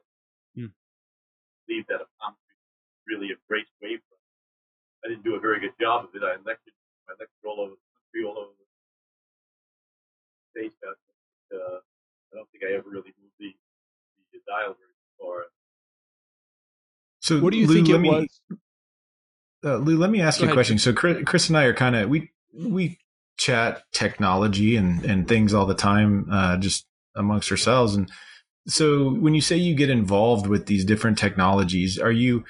[0.55, 0.71] Hmm.
[0.73, 2.57] I believe that optometry
[3.07, 4.19] really embraced wavefront
[5.03, 6.23] I didn't do a very good job of it.
[6.23, 6.75] I lectured,
[7.07, 8.67] I lectured all over the country, all over the
[10.51, 10.73] state.
[10.81, 10.99] But,
[11.55, 11.79] uh,
[12.33, 13.55] I don't think I ever really moved the,
[14.33, 15.45] the dial very far.
[17.21, 18.41] So, what do you Lou, think it me, was?
[19.63, 20.77] Uh, Lou, let me ask Go you a question.
[20.77, 22.97] So, Chris, Chris, and I are kind of we we
[23.37, 27.95] chat technology and and things all the time, uh, just amongst ourselves.
[27.95, 28.09] And
[28.67, 32.45] so, when you say you get involved with these different technologies, are you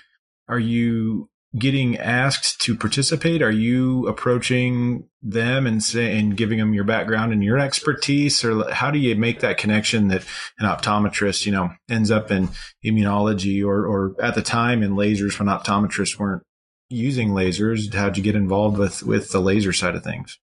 [0.48, 3.42] are you getting asked to participate?
[3.42, 8.72] Are you approaching them and say, and giving them your background and your expertise, or
[8.72, 10.24] how do you make that connection that
[10.60, 12.50] an optometrist, you know, ends up in
[12.86, 16.44] immunology or, or at the time in lasers when optometrists weren't
[16.90, 17.94] using lasers?
[17.94, 20.40] How'd you get involved with, with the laser side of things?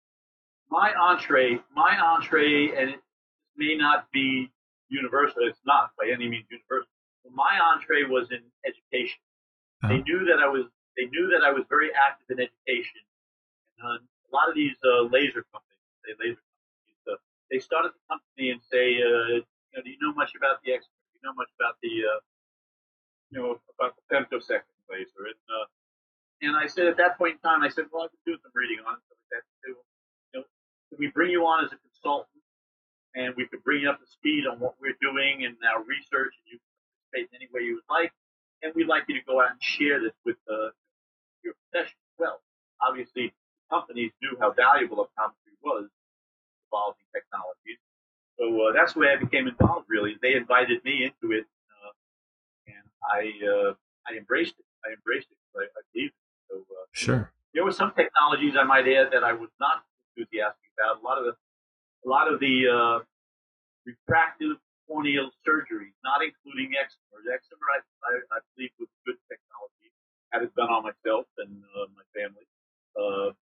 [0.71, 3.01] My entree, my entree, and it
[3.57, 4.51] may not be
[4.89, 5.43] universal.
[5.43, 6.91] It's not by any means universal.
[7.33, 9.19] My entree was in education.
[9.83, 9.93] Uh-huh.
[9.93, 13.05] They knew that I was they knew that I was very active in education.
[13.79, 17.21] And uh, a lot of these uh, laser companies, say laser companies, uh,
[17.53, 20.73] they started the company and say, uh, you know, do you know much about the
[20.73, 20.89] X?
[20.89, 22.21] Do you know much about the, uh,
[23.29, 25.29] you know, about the femtosecond laser?
[25.29, 25.69] And, uh,
[26.43, 28.53] and I said at that point in time, I said, well, I can do some
[28.55, 29.05] reading on it.
[29.09, 29.43] So that.
[29.65, 29.77] You
[30.35, 30.45] know,
[30.91, 32.29] can we bring you on as a consultant?
[33.17, 36.37] And we could bring you up to speed on what we're doing and our research,
[36.37, 38.13] and you can participate in any way you would like.
[38.63, 40.73] And we'd like you to go out and share this with the
[41.43, 42.41] your profession as well.
[42.85, 43.33] Obviously,
[43.73, 45.89] companies knew how valuable optometry was,
[46.69, 47.81] evolving technologies.
[48.37, 49.87] So uh, that's the way I became involved.
[49.89, 51.93] Really, they invited me into it, uh,
[52.69, 53.73] and I uh,
[54.05, 54.67] I embraced it.
[54.85, 55.39] I embraced it.
[55.57, 56.26] I, I believe it.
[56.49, 57.33] So uh, sure.
[57.55, 59.85] There were some technologies I might add that I was not
[60.17, 61.01] enthusiastic about.
[61.01, 61.35] A lot of the
[62.05, 62.99] a lot of the uh,
[63.85, 64.57] refractive
[64.87, 67.19] corneal surgery, not including excimer.
[67.27, 69.91] Excimer, I, I, I believe, was good technology
[70.33, 72.47] had it done on myself and uh, my family.
[72.93, 73.33] Uh,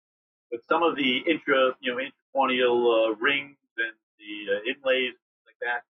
[0.50, 5.58] but some of the intra, you know, intracorneal uh, rings and the uh, inlays like
[5.60, 5.82] that,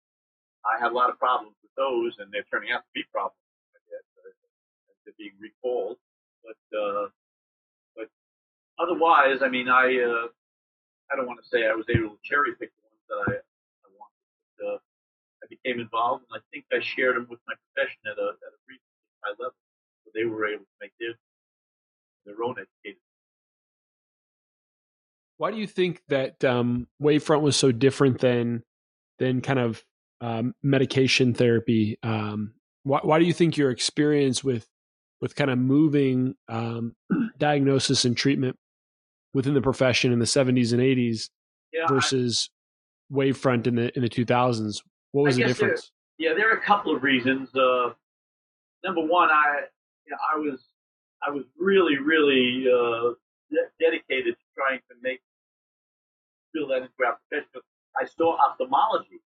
[0.64, 3.36] I had a lot of problems with those, and they're turning out to be problems.
[3.76, 4.32] I guess uh,
[5.04, 5.98] they're being recalled,
[6.44, 7.08] but uh,
[7.96, 8.08] but
[8.78, 10.28] otherwise, I mean, I uh,
[11.10, 13.32] I don't want to say I was able to cherry pick the ones that I
[13.34, 14.22] I wanted.
[14.58, 14.78] But, uh,
[15.42, 18.52] I became involved, and I think I shared them with my profession at a at
[18.52, 19.60] a reasonably high level,
[20.04, 21.14] so they were able to make their
[22.26, 23.00] their own educated.
[25.36, 28.62] Why do you think that um, Wavefront was so different than
[29.18, 29.84] than kind of
[30.20, 31.98] um, medication therapy?
[32.02, 32.54] Um,
[32.84, 34.66] why, why do you think your experience with
[35.20, 36.94] with kind of moving um,
[37.38, 38.56] diagnosis and treatment
[39.32, 41.30] within the profession in the 70s and 80s
[41.72, 42.50] Yeah, I- versus
[43.12, 44.82] Wavefront in the in the 2000s?
[45.12, 45.90] What was I the guess there- difference?
[46.18, 47.48] Yeah, there are a couple of reasons.
[47.54, 47.90] Uh,
[48.84, 49.62] number one, I
[50.06, 50.64] you know, I was
[51.26, 53.14] I was really really uh,
[53.50, 55.20] de- dedicated to trying to make
[56.52, 57.60] build that into our profession.
[58.00, 59.18] I saw ophthalmology,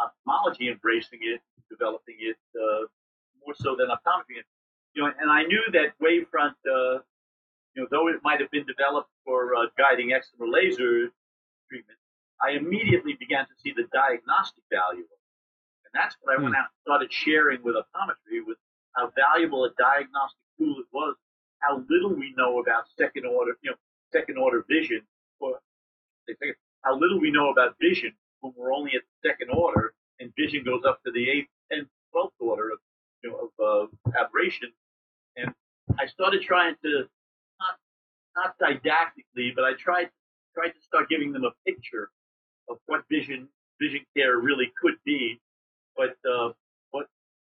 [0.00, 1.40] ophthalmology embracing it,
[1.70, 2.86] developing it uh,
[3.44, 4.40] more so than optometry.
[4.94, 7.00] You know, and I knew that wavefront, uh,
[7.74, 11.08] you know, though it might have been developed for uh, guiding excimer laser
[11.68, 11.98] treatment,
[12.42, 15.22] I immediately began to see the diagnostic value of it.
[15.86, 18.56] And that's what I went out and started sharing with optometry was
[18.92, 21.16] how valuable a diagnostic tool it was,
[21.60, 23.76] how little we know about second order, you know,
[24.12, 25.00] second order vision,
[25.40, 25.60] or
[26.82, 30.64] how little we know about vision when we're only at the second order, and vision
[30.64, 32.91] goes up to the eighth, tenth, twelfth order of you know of
[33.72, 33.86] uh,
[34.18, 34.70] aberration.
[35.36, 35.52] And
[35.98, 37.08] I started trying to
[37.60, 37.76] not
[38.36, 40.10] not didactically, but I tried
[40.54, 42.10] tried to start giving them a picture
[42.68, 43.48] of what vision
[43.80, 45.40] vision care really could be.
[45.96, 46.52] But uh,
[46.90, 47.06] what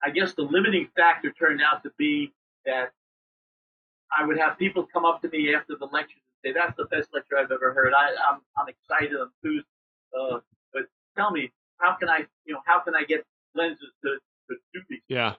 [0.04, 2.32] I guess the limiting factor turned out to be
[2.66, 2.92] that
[4.16, 6.84] I would have people come up to me after the lecture and say, "That's the
[6.86, 7.92] best lecture I've ever heard.
[7.94, 9.66] I, I'm I'm excited, I'm enthused.
[10.18, 10.40] Uh,
[10.72, 10.82] but
[11.16, 14.18] tell me, how can I, you know, how can I get lenses to
[14.50, 15.34] to do these?" Yeah.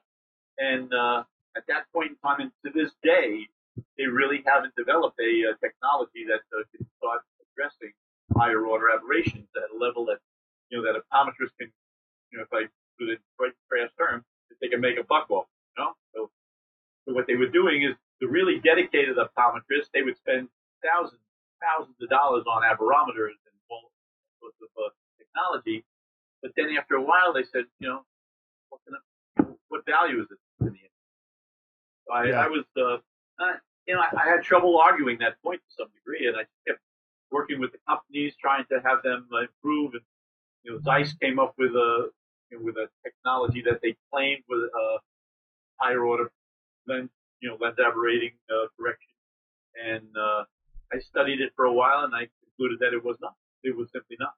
[0.58, 1.24] And uh,
[1.56, 3.48] at that point in time, and to this day,
[3.98, 7.94] they really haven't developed a uh, technology that uh, can start addressing
[8.38, 10.18] higher order aberrations at a level that
[10.70, 11.70] you know that optometrists can,
[12.32, 15.04] you know, if I put it in right crass terms, that they can make a
[15.04, 15.46] buck off.
[15.78, 16.30] You know, so,
[17.06, 20.50] so what they were doing is the really dedicated optometrists they would spend
[20.86, 21.22] thousands
[21.62, 23.90] thousands of dollars on aberrometers and all
[24.42, 25.86] sorts of uh, technology,
[26.42, 28.04] but then after a while they said, you know,
[28.70, 29.00] what, can
[29.74, 30.94] what value is it to end?
[32.06, 32.46] So I, Yeah.
[32.46, 32.98] I was, uh,
[33.40, 33.58] I,
[33.88, 36.80] you know, I, I had trouble arguing that point to some degree, and I kept
[37.32, 39.94] working with the companies trying to have them uh, improve.
[39.98, 40.06] And
[40.62, 42.12] you know, Zeiss came up with a
[42.50, 44.98] you know, with a technology that they claimed was uh,
[45.82, 46.32] higher order
[46.88, 47.10] lens,
[47.42, 49.14] you know, lens aberrating uh, correction,
[49.90, 50.44] and uh,
[50.94, 53.34] I studied it for a while, and I concluded that it was not.
[53.64, 54.36] It was simply not.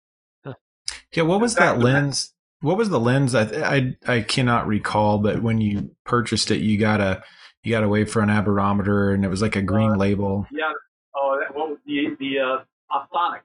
[1.11, 2.33] Yeah, what was fact, that lens?
[2.65, 3.35] What was the lens?
[3.35, 7.23] I, I I cannot recall, but when you purchased it, you got a
[7.61, 10.47] you got a wavefront aberrometer, and it was like a green Uh, label.
[10.51, 10.73] Yeah.
[11.15, 12.57] Oh, that, what was the the uh,
[12.91, 13.41] Ophthonix?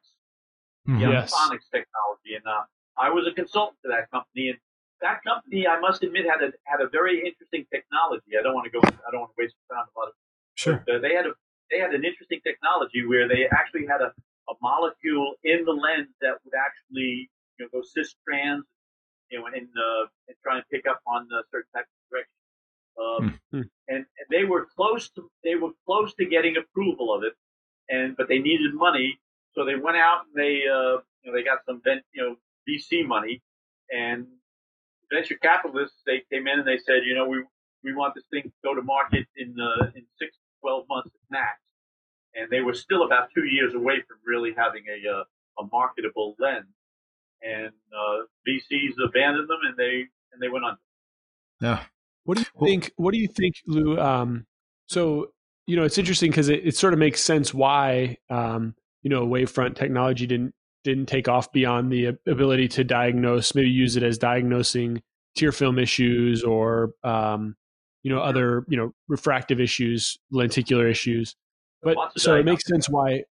[0.88, 1.00] Mhm.
[1.04, 1.34] the Yes.
[1.34, 2.32] phonics technology.
[2.36, 2.64] And uh,
[2.96, 4.58] I was a consultant to that company, and
[5.02, 8.38] that company, I must admit, had a had a very interesting technology.
[8.38, 8.80] I don't want to go.
[8.80, 9.84] I don't want to waste time.
[9.84, 10.14] A lot of
[10.54, 10.82] Sure.
[10.86, 11.32] but, uh, they had a
[11.70, 14.10] they had an interesting technology where they actually had a,
[14.48, 17.28] a molecule in the lens that would actually
[17.58, 18.64] you know go cis trans,
[19.30, 22.38] you know, and uh, and try and pick up on uh, certain types of direction.
[22.98, 23.62] Um, Hmm.
[23.88, 27.34] and, and they were close to they were close to getting approval of it,
[27.88, 29.18] and but they needed money,
[29.54, 32.36] so they went out and they uh, you know they got some you know
[32.68, 33.42] VC money,
[33.90, 34.26] and
[35.12, 37.44] venture capitalists they came in and they said you know we
[37.84, 41.10] we want this thing to go to market in uh, in six to twelve months
[41.14, 41.60] at max,
[42.34, 45.24] and they were still about two years away from really having a uh,
[45.60, 46.66] a marketable lens,
[47.42, 50.80] and uh, VCs abandoned them and they and they went under.
[51.60, 51.84] Yeah.
[52.24, 52.92] What do you think?
[52.96, 53.98] What do you think, Lou?
[53.98, 54.46] Um,
[54.86, 55.30] so
[55.66, 59.26] you know, it's interesting because it, it sort of makes sense why um, you know
[59.26, 64.18] wavefront technology didn't didn't take off beyond the ability to diagnose, maybe use it as
[64.18, 65.02] diagnosing
[65.36, 67.54] tear film issues or um,
[68.02, 71.36] you know other you know refractive issues, lenticular issues.
[71.82, 73.24] But so it makes sense why.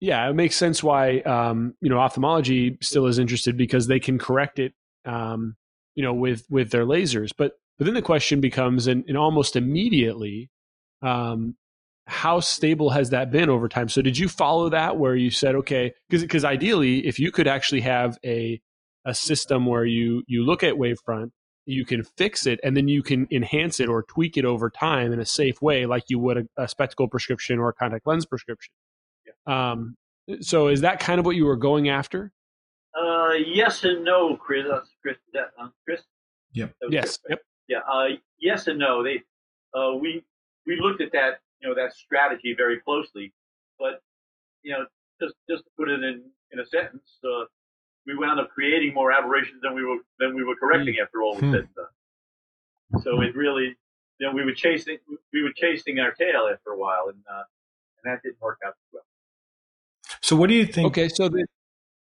[0.00, 4.18] Yeah, it makes sense why um, you know ophthalmology still is interested because they can
[4.18, 4.72] correct it,
[5.04, 5.56] um,
[5.94, 7.30] you know, with with their lasers.
[7.36, 10.50] But but then the question becomes, and, and almost immediately,
[11.02, 11.56] um,
[12.06, 13.88] how stable has that been over time?
[13.88, 17.48] So did you follow that where you said, okay, because because ideally, if you could
[17.48, 18.60] actually have a
[19.04, 21.30] a system where you you look at wavefront,
[21.66, 25.12] you can fix it, and then you can enhance it or tweak it over time
[25.12, 28.26] in a safe way, like you would a, a spectacle prescription or a contact lens
[28.26, 28.72] prescription.
[29.48, 29.96] Um,
[30.40, 32.32] so is that kind of what you were going after?
[32.98, 34.66] Uh, yes and no, Chris.
[34.70, 36.02] Uh, Chris, that, uh, Chris.
[36.52, 36.74] Yep.
[36.90, 37.18] Yes.
[37.28, 37.40] Yep.
[37.68, 37.78] Yeah.
[37.90, 38.06] Uh,
[38.38, 39.02] yes and no.
[39.02, 39.22] They,
[39.74, 40.24] uh, we
[40.66, 43.32] we looked at that, you know, that strategy very closely,
[43.78, 44.02] but
[44.62, 44.84] you know,
[45.20, 47.44] just just to put it in in a sentence, uh,
[48.06, 51.02] we wound up creating more aberrations than we were than we were correcting Hmm.
[51.02, 53.02] after all was said and done.
[53.02, 53.76] So it really,
[54.18, 54.98] you know, we were chasing
[55.32, 57.44] we were chasing our tail after a while, and uh,
[58.02, 59.04] and that didn't work out too well.
[60.28, 60.88] So what do you think?
[60.88, 61.08] Okay.
[61.08, 61.46] So then,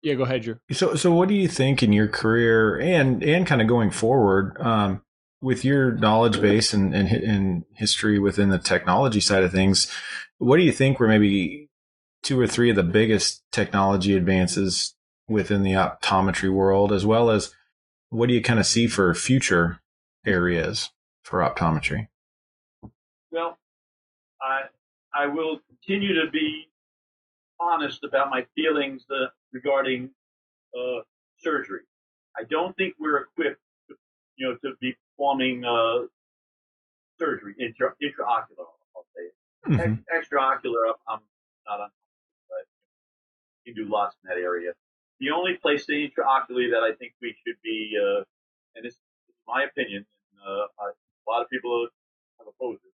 [0.02, 0.56] yeah, go ahead, Drew.
[0.72, 4.60] So, so what do you think in your career and and kind of going forward
[4.60, 5.04] um,
[5.40, 9.86] with your knowledge base and, and and history within the technology side of things?
[10.40, 11.70] What do you think were maybe
[12.24, 14.96] two or three of the biggest technology advances
[15.28, 17.54] within the optometry world, as well as
[18.10, 19.80] what do you kind of see for future
[20.26, 20.90] areas
[21.22, 22.08] for optometry?
[23.30, 23.60] Well,
[24.42, 24.62] I
[25.14, 26.67] I will continue to be
[27.60, 30.10] honest about my feelings uh, regarding
[30.78, 31.02] uh,
[31.40, 31.82] surgery.
[32.38, 33.96] I don't think we're equipped, to,
[34.36, 36.06] you know, to be performing uh,
[37.20, 38.68] surgery intra, intraocular.
[38.96, 39.36] I'll say it.
[39.68, 40.04] Mhm.
[40.12, 41.20] Ex- extraocular, I'm
[41.68, 41.90] not on,
[42.50, 42.66] but
[43.66, 44.74] you can do lots in that area.
[45.20, 48.24] The only place intraocularly that I think we should be, uh,
[48.76, 49.00] and this is
[49.48, 51.88] my opinion, and, uh, I, a lot of people
[52.38, 52.94] have opposed it,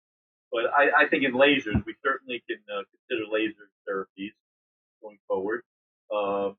[0.50, 4.32] but I, I think in lasers we certainly can uh, consider laser therapies
[5.02, 5.62] going forward.
[6.10, 6.50] Uh,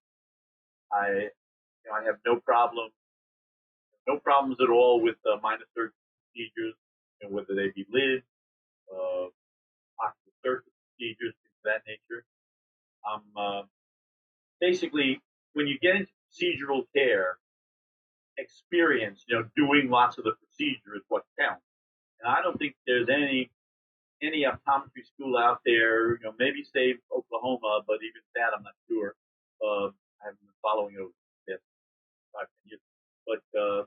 [0.91, 2.89] I, you know, I have no problem,
[4.07, 6.75] no problems at all with uh, minor procedures,
[7.23, 8.23] know, whether they be lid,
[8.91, 9.27] uh,
[9.99, 12.25] ocular procedures, things of that nature.
[13.09, 13.61] Um, uh,
[14.59, 15.21] basically,
[15.53, 17.37] when you get into procedural care,
[18.37, 21.63] experience, you know, doing lots of the procedure is what counts.
[22.21, 23.51] And I don't think there's any
[24.21, 28.75] any optometry school out there, you know, maybe save Oklahoma, but even that I'm not
[28.89, 29.15] sure.
[29.63, 31.11] Uh, I haven't been following it over
[31.47, 31.63] the past
[32.33, 32.83] five, ten years.
[33.27, 33.83] But uh,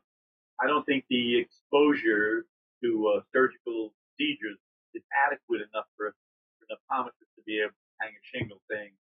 [0.60, 2.46] I don't think the exposure
[2.82, 4.58] to uh, surgical procedures
[4.94, 6.14] is adequate enough for,
[6.58, 8.92] for an optometrist to be able to hang a shingle saying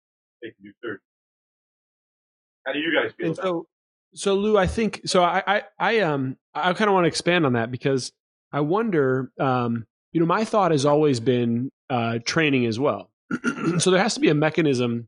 [0.42, 1.00] they can do surgery.
[2.66, 3.50] How do you guys feel And about it?
[3.50, 3.68] so,
[4.14, 5.24] so Lou, I think so.
[5.24, 8.12] I, I, I um, I kind of want to expand on that because
[8.52, 13.10] I wonder, um, you know, my thought has always been uh, training as well.
[13.80, 15.08] so there has to be a mechanism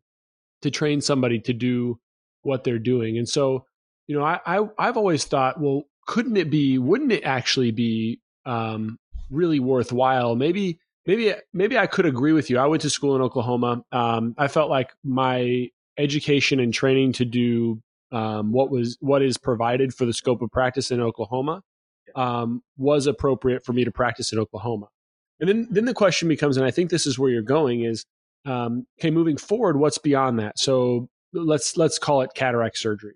[0.61, 1.99] to train somebody to do
[2.41, 3.65] what they're doing, and so,
[4.07, 6.77] you know, I, I I've always thought, well, couldn't it be?
[6.77, 8.97] Wouldn't it actually be um,
[9.29, 10.35] really worthwhile?
[10.35, 10.79] Maybe.
[11.05, 12.57] Maybe maybe I could agree with you.
[12.57, 13.83] I went to school in Oklahoma.
[13.91, 17.81] Um, I felt like my education and training to do
[18.13, 21.61] um, what was what is provided for the scope of practice in Oklahoma
[22.15, 24.87] um, was appropriate for me to practice in Oklahoma.
[25.39, 28.05] And then then the question becomes, and I think this is where you're going, is
[28.45, 30.59] um, okay, moving forward, what's beyond that?
[30.59, 33.15] So let's let's call it cataract surgery.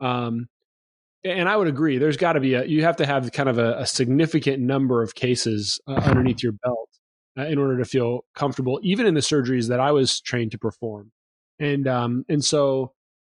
[0.00, 0.48] Um,
[1.24, 1.98] and I would agree.
[1.98, 5.02] There's got to be a you have to have kind of a, a significant number
[5.02, 6.88] of cases uh, underneath your belt
[7.38, 10.58] uh, in order to feel comfortable, even in the surgeries that I was trained to
[10.58, 11.10] perform.
[11.58, 12.92] And um, and so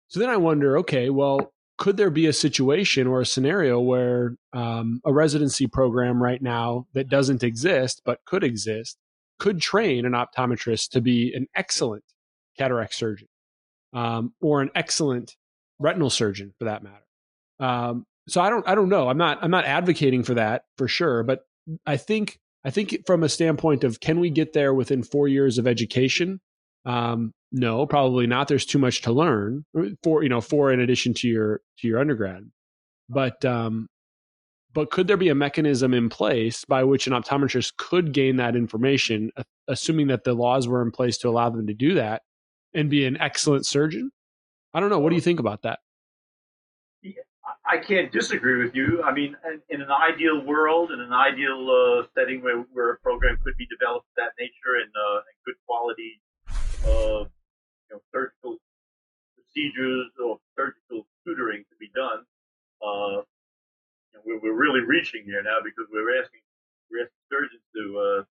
[0.08, 4.36] so then I wonder, okay, well, could there be a situation or a scenario where
[4.52, 8.98] um, a residency program right now that doesn't exist but could exist
[9.40, 12.04] could train an optometrist to be an excellent
[12.58, 13.30] cataract surgeon
[13.94, 15.38] um, or an excellent
[15.80, 17.06] retinal surgeon for that matter?
[17.62, 19.08] Um, so I don't, I don't know.
[19.08, 21.46] I'm not, I'm not advocating for that for sure, but
[21.86, 25.58] I think, I think from a standpoint of can we get there within four years
[25.58, 26.42] of education?
[27.52, 28.48] No, probably not.
[28.48, 29.66] There's too much to learn
[30.04, 32.50] for you know for in addition to your to your undergrad.
[33.10, 33.88] But um,
[34.74, 38.56] but could there be a mechanism in place by which an optometrist could gain that
[38.56, 42.22] information, uh, assuming that the laws were in place to allow them to do that,
[42.74, 44.12] and be an excellent surgeon?
[44.74, 45.00] I don't know.
[45.00, 45.80] What do you think about that?
[47.66, 49.04] I can't disagree with you.
[49.04, 49.36] I mean,
[49.70, 53.68] in, an ideal world, in an ideal uh, setting where, where a program could be
[53.68, 56.20] developed of that nature and, uh, and good quality,
[56.88, 57.30] uh,
[59.60, 62.26] procedures or surgical tutoring to be done,
[62.82, 63.22] uh,
[64.26, 66.42] we're, we're really reaching here now because we're asking
[66.92, 68.24] we're asking surgeons to uh,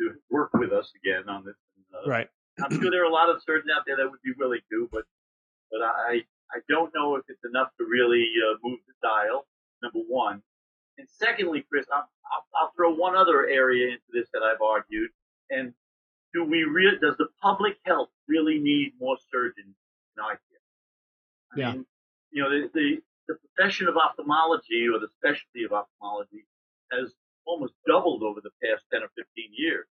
[0.00, 1.56] to work with us again on this.
[1.76, 2.28] And, uh, Right.
[2.62, 4.88] I'm sure there are a lot of surgeons out there that would be willing to,
[4.92, 5.04] but
[5.70, 9.46] but I I don't know if it's enough to really uh, move the dial.
[9.82, 10.40] Number one,
[10.98, 15.10] and secondly, Chris, I'm, I'll, I'll throw one other area into this that I've argued.
[15.50, 15.74] And
[16.32, 19.74] do we real does the public health really need more surgeons
[20.20, 20.60] eye care?
[21.52, 21.72] I Yeah.
[21.72, 21.86] mean,
[22.30, 26.44] you know, the, the the profession of ophthalmology or the specialty of ophthalmology
[26.90, 27.12] has
[27.46, 29.86] almost doubled over the past ten or fifteen years,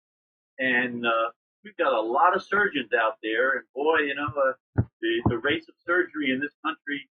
[0.57, 1.30] and uh,
[1.63, 5.38] we've got a lot of surgeons out there, and boy, you know, uh, the the
[5.38, 7.07] rates of surgery in this country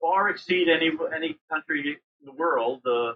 [0.00, 3.08] far exceed any any country in the world, uh,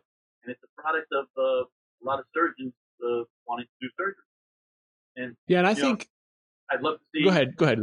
[0.45, 2.73] and it's a product of uh, a lot of surgeons
[3.05, 4.25] uh, wanting to do surgery.
[5.17, 6.09] And yeah, and I think
[6.71, 7.25] know, I'd love to see.
[7.25, 7.57] Go ahead.
[7.57, 7.79] Go ahead.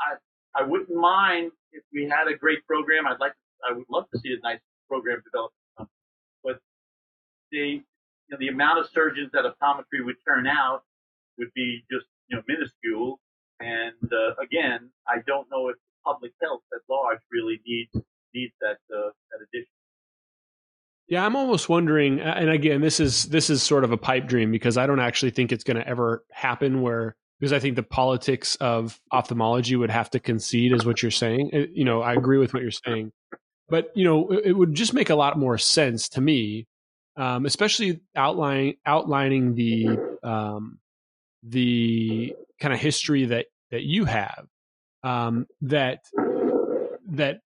[0.00, 0.14] I
[0.54, 3.06] I wouldn't mind if we had a great program.
[3.06, 3.32] I'd like.
[3.68, 5.54] I would love to see a nice program developed,
[6.42, 6.58] but
[7.52, 7.82] the you
[8.30, 10.82] know, the amount of surgeons that optometry would turn out
[11.38, 13.20] would be just you know minuscule.
[13.60, 17.92] And uh, again, I don't know if public health at large really needs
[18.34, 19.72] needs that uh, that addition.
[21.08, 24.52] Yeah, I'm almost wondering, and again, this is this is sort of a pipe dream
[24.52, 26.82] because I don't actually think it's going to ever happen.
[26.82, 31.10] Where because I think the politics of ophthalmology would have to concede, is what you're
[31.10, 31.50] saying.
[31.52, 33.12] It, you know, I agree with what you're saying,
[33.68, 36.66] but you know, it, it would just make a lot more sense to me,
[37.16, 39.88] um, especially outlining outlining the
[40.22, 40.78] um,
[41.42, 44.46] the kind of history that that you have
[45.02, 46.04] um, that
[47.08, 47.40] that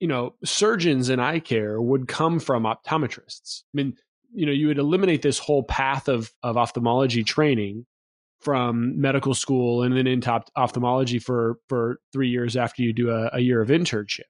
[0.00, 3.62] you know, surgeons in eye care would come from optometrists.
[3.62, 3.96] I mean,
[4.34, 7.86] you know, you would eliminate this whole path of of ophthalmology training
[8.46, 13.28] from medical school and then into ophthalmology for for three years after you do a,
[13.32, 14.20] a year of internship.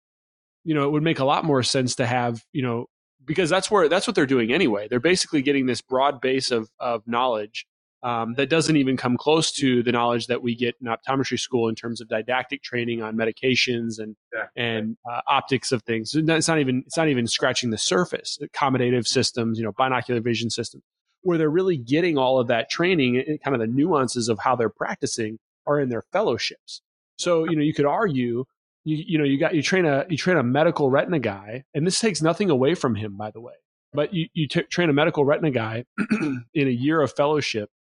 [0.65, 2.87] You know, it would make a lot more sense to have you know
[3.27, 4.89] because that's where that's what they're doing anyway.
[4.89, 7.67] They're basically getting this broad base of of knowledge
[8.03, 11.69] um, that doesn't even come close to the knowledge that we get in optometry school
[11.69, 14.17] in terms of didactic training on medications and
[14.57, 16.15] and uh, optics of things.
[16.15, 18.39] It's not even it's not even scratching the surface.
[18.43, 20.85] Accommodative systems, you know, binocular vision systems,
[21.27, 24.57] where they're really getting all of that training and kind of the nuances of how
[24.57, 26.83] they're practicing are in their fellowships.
[27.19, 28.45] So you know, you could argue.
[28.85, 31.85] You, you know you got you train a you train a medical retina guy and
[31.85, 33.55] this takes nothing away from him by the way
[33.97, 35.85] but you, you t- train a medical retina guy
[36.55, 37.71] in a year of fellowship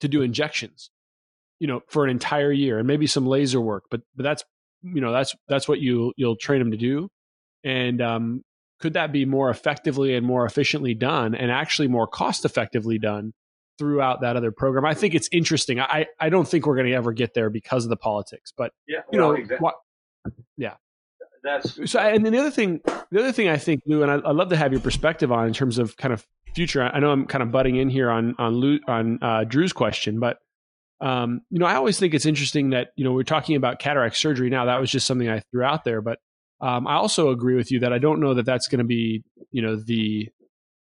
[0.00, 0.90] to do injections,
[1.58, 3.84] you know, for an entire year and maybe some laser work.
[3.90, 4.44] But but that's
[4.82, 7.08] you know that's that's what you you'll train them to do.
[7.64, 8.42] And um,
[8.80, 13.32] could that be more effectively and more efficiently done, and actually more cost effectively done
[13.78, 14.84] throughout that other program?
[14.84, 15.80] I think it's interesting.
[15.80, 18.72] I I don't think we're going to ever get there because of the politics, but
[18.86, 19.58] yeah, you know, exactly.
[19.58, 19.74] what,
[20.56, 20.74] yeah.
[21.44, 22.00] That's so.
[22.00, 24.48] And then the other thing, the other thing I think, Lou, and I, would love
[24.50, 26.82] to have your perspective on in terms of kind of future.
[26.82, 30.18] I know I'm kind of butting in here on on Lou, on uh, Drew's question,
[30.18, 30.38] but
[31.00, 34.16] um, you know, I always think it's interesting that you know we're talking about cataract
[34.16, 34.64] surgery now.
[34.64, 36.18] That was just something I threw out there, but
[36.60, 39.22] um, I also agree with you that I don't know that that's going to be
[39.50, 40.28] you know the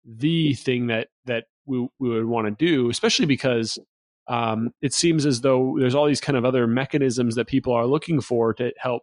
[0.04, 3.78] the thing that that we we would want to do, especially because
[4.28, 7.86] um, it seems as though there's all these kind of other mechanisms that people are
[7.86, 9.02] looking for to help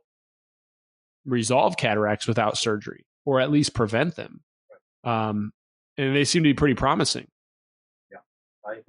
[1.25, 4.41] resolve cataracts without surgery or at least prevent them.
[5.03, 5.51] Um,
[5.97, 7.27] and they seem to be pretty promising.
[8.11, 8.19] Yeah,
[8.65, 8.79] I,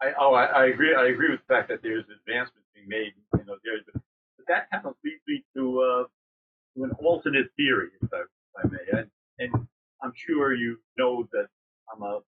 [0.00, 0.94] I oh, I, I, agree.
[0.94, 4.02] I agree with the fact that there's advancements being made in those areas, but,
[4.46, 6.04] that kind of leads me to, uh,
[6.76, 8.98] to an alternate theory, if I, if I may.
[9.00, 9.68] And, and
[10.02, 11.46] I'm sure you know that
[11.94, 12.20] I'm a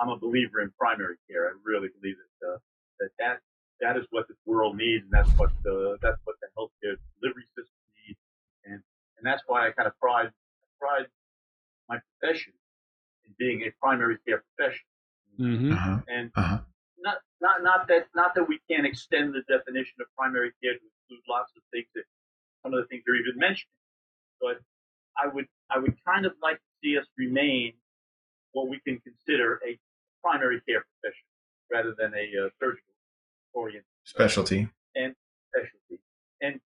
[0.00, 1.46] I'm a believer in primary care.
[1.48, 2.58] I really believe that uh,
[3.00, 3.38] that that
[3.80, 7.44] that is what this world needs, and that's what the that's what the healthcare delivery
[7.56, 8.18] system needs,
[8.64, 8.80] and
[9.18, 10.30] and that's why I kind of pride
[10.80, 11.06] pride
[11.88, 12.52] my profession
[13.24, 14.90] in being a primary care professional.
[15.38, 15.72] Mm-hmm.
[15.72, 15.98] Uh-huh.
[16.08, 16.58] And Uh-huh.
[16.98, 20.80] not not not that not that we can't extend the definition of primary care to
[20.84, 22.04] include lots of things that
[22.62, 23.74] some of the things are even mentioning,
[24.42, 24.58] but
[25.16, 27.72] I would I would kind of like to see us remain
[28.52, 29.78] what we can consider a
[30.22, 31.24] primary care profession
[31.70, 32.92] rather than a uh, surgical
[33.54, 35.14] oriented specialty and
[35.48, 36.02] specialty.
[36.42, 36.60] And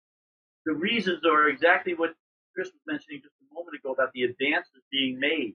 [0.65, 2.15] the reasons are exactly what
[2.55, 5.55] Chris was mentioning just a moment ago about the advances being made.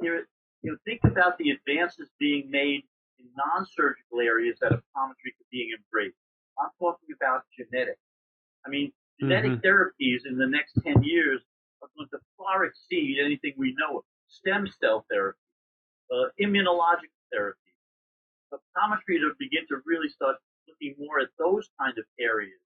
[0.00, 0.26] Here,
[0.62, 2.82] you know, think about the advances being made
[3.18, 6.16] in non-surgical areas that optometry could be embraced.
[6.58, 8.00] I'm talking about genetics.
[8.64, 9.62] I mean, genetic Mhm.
[9.62, 11.42] therapies in the next 10 years
[11.82, 14.04] are going to far exceed anything we know of.
[14.28, 15.38] Stem cell therapy,
[16.10, 17.60] uh, immunological therapy.
[18.52, 20.36] Optometry to begin to really start
[20.68, 22.60] looking more at those kind of areas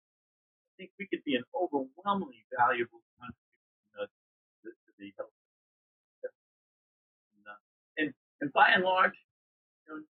[0.74, 4.07] I think we could be an overwhelmingly valuable contribution uh,
[4.64, 5.30] to, to the health.
[6.24, 7.55] And, uh,
[7.98, 9.14] and, and by and large,
[9.86, 10.02] you know,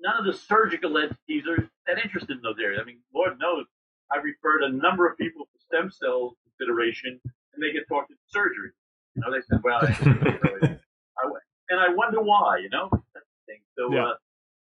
[0.00, 2.80] none of the surgical entities are that interested in those areas.
[2.80, 3.66] I mean, Lord knows,
[4.12, 8.22] I've referred a number of people to stem cell consideration, and they get talked into
[8.28, 8.70] surgery.
[9.14, 9.80] You know, they said, "Well,"
[11.70, 12.58] and I wonder why.
[12.58, 12.90] You know.
[13.78, 14.06] So, Yeah.
[14.06, 14.14] uh,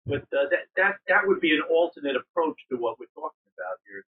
[0.05, 3.77] but uh, that that that would be an alternate approach to what we're talking about
[3.87, 4.03] here.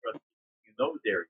[0.66, 1.28] In those areas.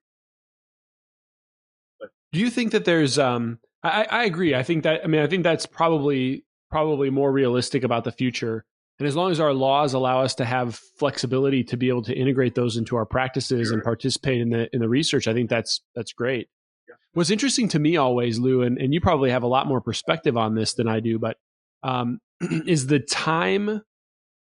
[2.31, 3.17] Do you think that there's?
[3.19, 4.55] Um, I, I agree.
[4.55, 5.03] I think that.
[5.03, 8.65] I mean, I think that's probably probably more realistic about the future.
[8.99, 12.13] And as long as our laws allow us to have flexibility to be able to
[12.13, 13.75] integrate those into our practices Sure.
[13.75, 16.47] and participate in the in the research, I think that's that's great.
[16.87, 16.95] Yeah.
[17.13, 20.37] What's interesting to me always, Lou, and, and you probably have a lot more perspective
[20.37, 21.37] on this than I do, but
[21.83, 22.19] um,
[22.65, 23.81] is the time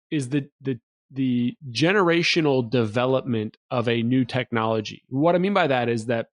[0.10, 0.80] is the the
[1.14, 5.04] the generational development of a new technology.
[5.10, 6.28] What I mean by that is that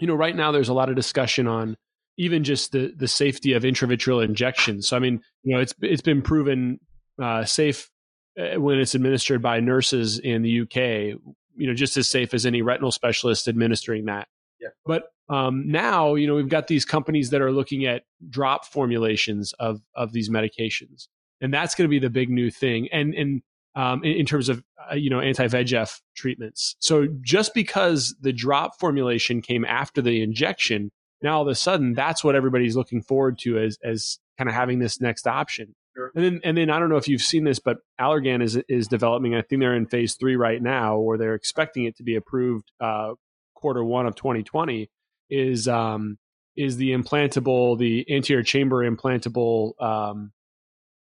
[0.00, 1.76] you know right now there's a lot of discussion on
[2.18, 4.88] even just the the safety of intravitreal injections.
[4.88, 6.80] So I mean, you know, it's it's been proven
[7.20, 7.90] uh, safe
[8.38, 11.18] uh, when it's administered by nurses in the UK.
[11.56, 14.28] You know, just as safe as any retinal specialist administering that.
[14.60, 14.68] Yeah.
[14.86, 19.52] But um, now, you know, we've got these companies that are looking at drop formulations
[19.54, 21.08] of of these medications,
[21.40, 22.88] and that's going to be the big new thing.
[22.92, 23.42] And and
[23.74, 26.76] um, in, in terms of uh, you know anti VEGF treatments.
[26.80, 30.90] So just because the drop formulation came after the injection,
[31.22, 34.54] now all of a sudden that's what everybody's looking forward to as as kind of
[34.54, 35.74] having this next option.
[35.98, 36.12] Sure.
[36.14, 38.86] And then and then I don't know if you've seen this, but Allergan is is
[38.86, 39.34] developing.
[39.34, 42.70] I think they're in phase three right now, or they're expecting it to be approved
[42.80, 43.14] uh,
[43.54, 44.88] quarter one of 2020.
[45.30, 46.18] Is um,
[46.56, 50.32] is the implantable, the anterior chamber implantable, um,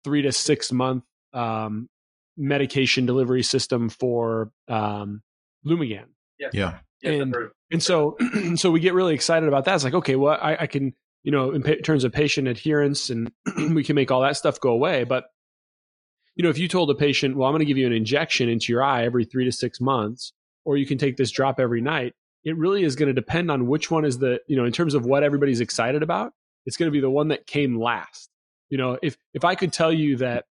[0.04, 1.88] three to six month um,
[2.36, 5.22] medication delivery system for um,
[5.66, 6.06] Lumigan.
[6.38, 6.48] Yeah.
[6.52, 6.74] Yes,
[7.04, 7.50] I've And- heard.
[7.72, 8.16] And so,
[8.56, 9.76] so we get really excited about that.
[9.76, 13.10] It's like, okay, well, I, I can, you know, in pa- terms of patient adherence,
[13.10, 13.30] and
[13.74, 15.04] we can make all that stuff go away.
[15.04, 15.24] But,
[16.34, 18.48] you know, if you told a patient, well, I'm going to give you an injection
[18.48, 20.32] into your eye every three to six months,
[20.64, 22.14] or you can take this drop every night,
[22.44, 24.94] it really is going to depend on which one is the, you know, in terms
[24.94, 26.32] of what everybody's excited about.
[26.66, 28.30] It's going to be the one that came last.
[28.68, 30.44] You know, if if I could tell you that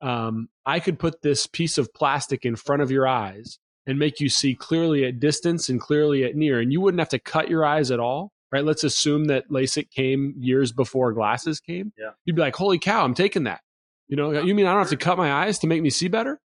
[0.00, 4.20] um, I could put this piece of plastic in front of your eyes and make
[4.20, 7.48] you see clearly at distance and clearly at near, and you wouldn't have to cut
[7.48, 8.64] your eyes at all, right?
[8.64, 11.92] Let's assume that LASIK came years before glasses came.
[11.98, 12.10] Yeah.
[12.24, 13.60] You'd be like, "Holy cow, I'm taking that."
[14.08, 16.08] You know, you mean I don't have to cut my eyes to make me see
[16.08, 16.40] better?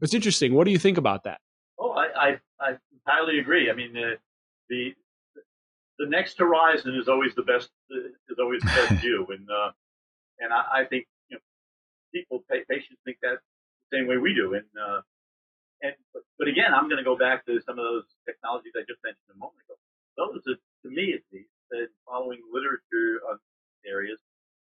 [0.00, 0.52] It's interesting.
[0.52, 1.40] What do you think about that?
[1.78, 2.28] Oh, I, I,
[2.60, 3.70] I entirely agree.
[3.70, 4.18] I mean, the,
[4.68, 4.94] the
[5.98, 7.70] the next horizon is always the best
[8.28, 9.70] is always the best view, and uh,
[10.40, 11.42] and I, I think you know
[12.12, 13.38] people pa- patients think that
[13.90, 15.00] the same way we do, and uh,
[15.82, 18.82] and but, but again, I'm going to go back to some of those technologies I
[18.88, 19.78] just mentioned a moment ago.
[20.16, 23.38] Those are, to me at least, and following literature on
[23.86, 24.18] areas,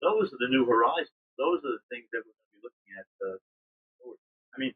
[0.03, 1.17] those are the new horizons.
[1.39, 3.07] Those are the things that we're going to be looking at.
[3.25, 3.37] Uh,
[4.03, 4.19] forward.
[4.55, 4.75] I mean,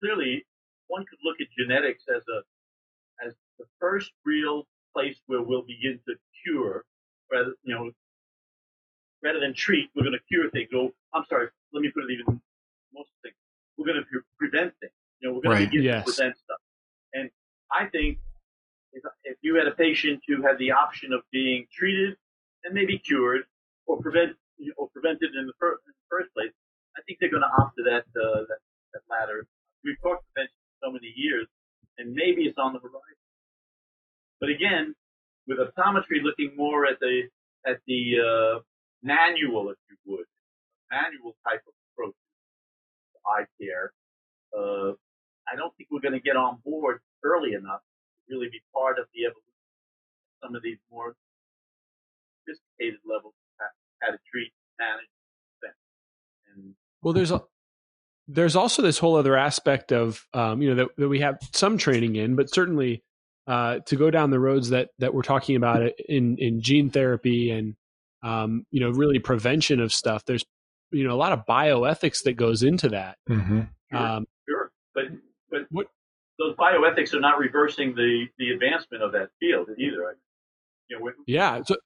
[0.00, 0.46] clearly
[0.88, 2.40] one could look at genetics as a
[3.26, 6.84] as the first real place where we'll begin to cure
[7.30, 7.90] rather you know
[9.22, 12.10] rather than treat we're going to cure things oh i'm sorry let me put it
[12.12, 12.40] even
[12.94, 13.34] most things
[13.76, 15.64] we're going to pre- prevent things you know we're going Right.
[15.64, 16.06] to begin Yes.
[16.06, 16.58] to prevent stuff
[17.14, 17.28] and
[17.72, 18.18] i think
[18.92, 22.16] if, if you had a patient who had the option of being treated
[22.64, 23.42] and maybe cured
[23.86, 24.32] or prevent
[24.76, 26.50] or prevented in the, fir- in the first place
[26.96, 28.60] i think they're going to opt for that uh, that,
[28.92, 29.46] that latter
[29.84, 31.46] we've talked prevention for so many years
[31.98, 33.26] and maybe it's on the horizon.
[34.40, 34.94] But again,
[35.46, 37.22] with optometry looking more at the
[37.66, 38.60] at the uh,
[39.02, 40.24] manual, if you would,
[40.90, 42.14] manual type of approach
[43.12, 43.92] to eye care,
[44.56, 44.92] uh,
[45.50, 47.80] I don't think we're going to get on board early enough
[48.30, 49.44] really be part of the evolution
[50.42, 51.14] of some of these more
[52.46, 55.06] sophisticated levels of how- how to treat, manage,
[56.54, 57.42] and Well, there's a
[58.30, 61.78] there's also this whole other aspect of um, you know that, that we have some
[61.78, 63.02] training in, but certainly
[63.46, 67.50] uh, to go down the roads that that we're talking about in in gene therapy
[67.50, 67.74] and
[68.22, 70.24] um, you know really prevention of stuff.
[70.26, 70.44] There's
[70.90, 73.16] you know a lot of bioethics that goes into that.
[73.28, 73.60] Mm-hmm.
[73.92, 74.00] Sure.
[74.00, 75.04] Um, Sure, but
[75.50, 75.86] but What-
[76.38, 80.16] those bioethics are not reversing the the advancement of that field either.
[80.88, 81.60] You know, Yeah.
[81.66, 81.76] So,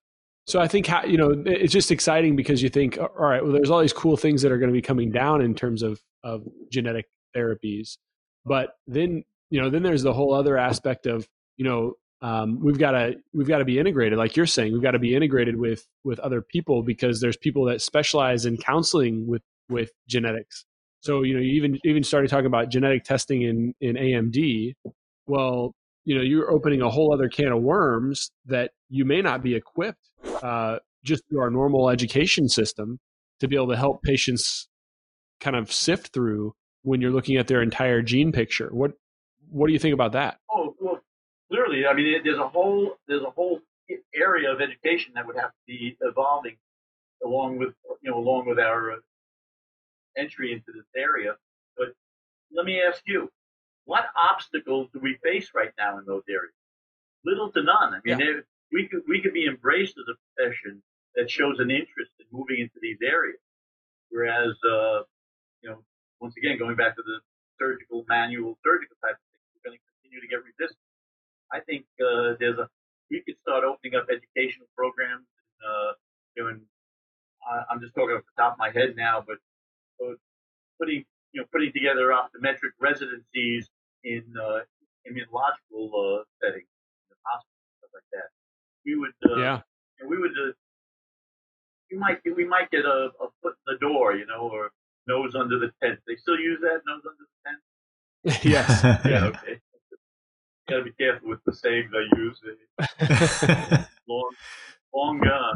[0.47, 3.53] so I think how, you know it's just exciting because you think, all right, well,
[3.53, 6.01] there's all these cool things that are going to be coming down in terms of
[6.25, 7.97] of genetic therapies,
[8.45, 12.79] but then you know then there's the whole other aspect of you know um, we've
[12.79, 15.57] got to we've got to be integrated, like you're saying, we've got to be integrated
[15.57, 20.65] with with other people because there's people that specialize in counseling with with genetics.
[21.03, 24.75] So you know, you even even started talking about genetic testing in in AMD.
[25.27, 25.75] Well,
[26.05, 29.55] you know you're opening a whole other can of worms that you may not be
[29.55, 30.11] equipped
[30.43, 32.99] uh, just through our normal education system
[33.41, 34.69] to be able to help patients
[35.41, 38.69] kind of sift through when you're looking at their entire gene picture.
[38.73, 38.93] What
[39.51, 40.39] what do you think about that?
[40.51, 41.01] oh well,
[41.51, 43.61] clearly, I mean, there's a whole there's a whole
[44.15, 46.57] area of education that would have to be evolving
[47.25, 48.97] along with you know along with our uh,
[50.17, 51.37] entry into this area.
[51.77, 51.89] But
[52.53, 53.31] let me ask you,
[53.85, 56.55] what obstacles do we face right now in those areas?
[57.25, 57.95] Little to none.
[57.95, 60.83] I mean, there- we could we could be embraced as a profession
[61.15, 63.39] that shows an interest in moving into these areas,
[64.09, 65.03] whereas uh,
[65.61, 65.85] you know,
[66.21, 67.21] once again, going back to the
[67.61, 70.81] surgical manual, surgical type of thing, we're going to continue to get resistance.
[71.53, 72.67] I think uh, there's a
[73.11, 75.27] we could start opening up educational programs.
[75.61, 75.93] Uh,
[76.35, 76.63] you know, and
[77.45, 79.37] I, I'm just talking off the top of my head now, but
[80.01, 80.15] uh,
[80.79, 83.69] putting you know putting together optometric residencies
[84.05, 84.61] in uh,
[85.09, 86.69] immunological uh, settings,
[87.11, 88.29] in hospitals, stuff like that.
[88.85, 89.61] We would uh, Yeah.
[90.09, 90.53] we would uh,
[91.91, 94.71] we might we might get a, a foot in the door, you know, or
[95.07, 95.99] nose under the tent.
[96.07, 98.45] They still use that nose under the tent.
[98.45, 98.83] yes.
[99.05, 99.61] Yeah, okay.
[100.69, 102.41] Got to be careful with the sayings I use.
[104.09, 104.31] Long,
[104.95, 105.55] long gone.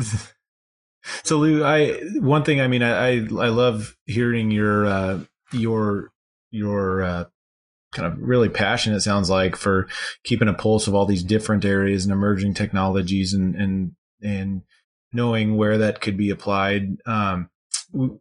[1.23, 5.21] So Lou, I one thing I mean I I, I love hearing your uh,
[5.53, 6.13] your
[6.51, 7.25] your uh,
[7.93, 9.89] kind of really passionate sounds like for
[10.25, 13.93] keeping a pulse of all these different areas and emerging technologies and and
[14.23, 14.63] and
[15.13, 16.97] knowing where that could be applied.
[17.07, 17.51] Um,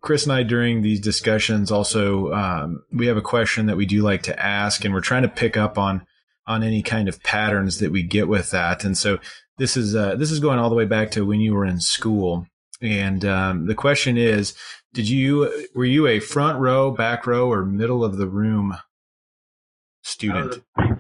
[0.02, 4.02] Chris and I during these discussions also um, we have a question that we do
[4.02, 6.06] like to ask, and we're trying to pick up on
[6.48, 8.84] on any kind of patterns that we get with that.
[8.84, 9.18] And so
[9.58, 11.80] this is uh, this is going all the way back to when you were in
[11.80, 12.48] school.
[12.86, 14.54] And um, the question is,
[14.94, 18.80] did you were you a front row, back row, or middle of the room I
[20.04, 20.48] student?
[20.48, 20.98] was, a,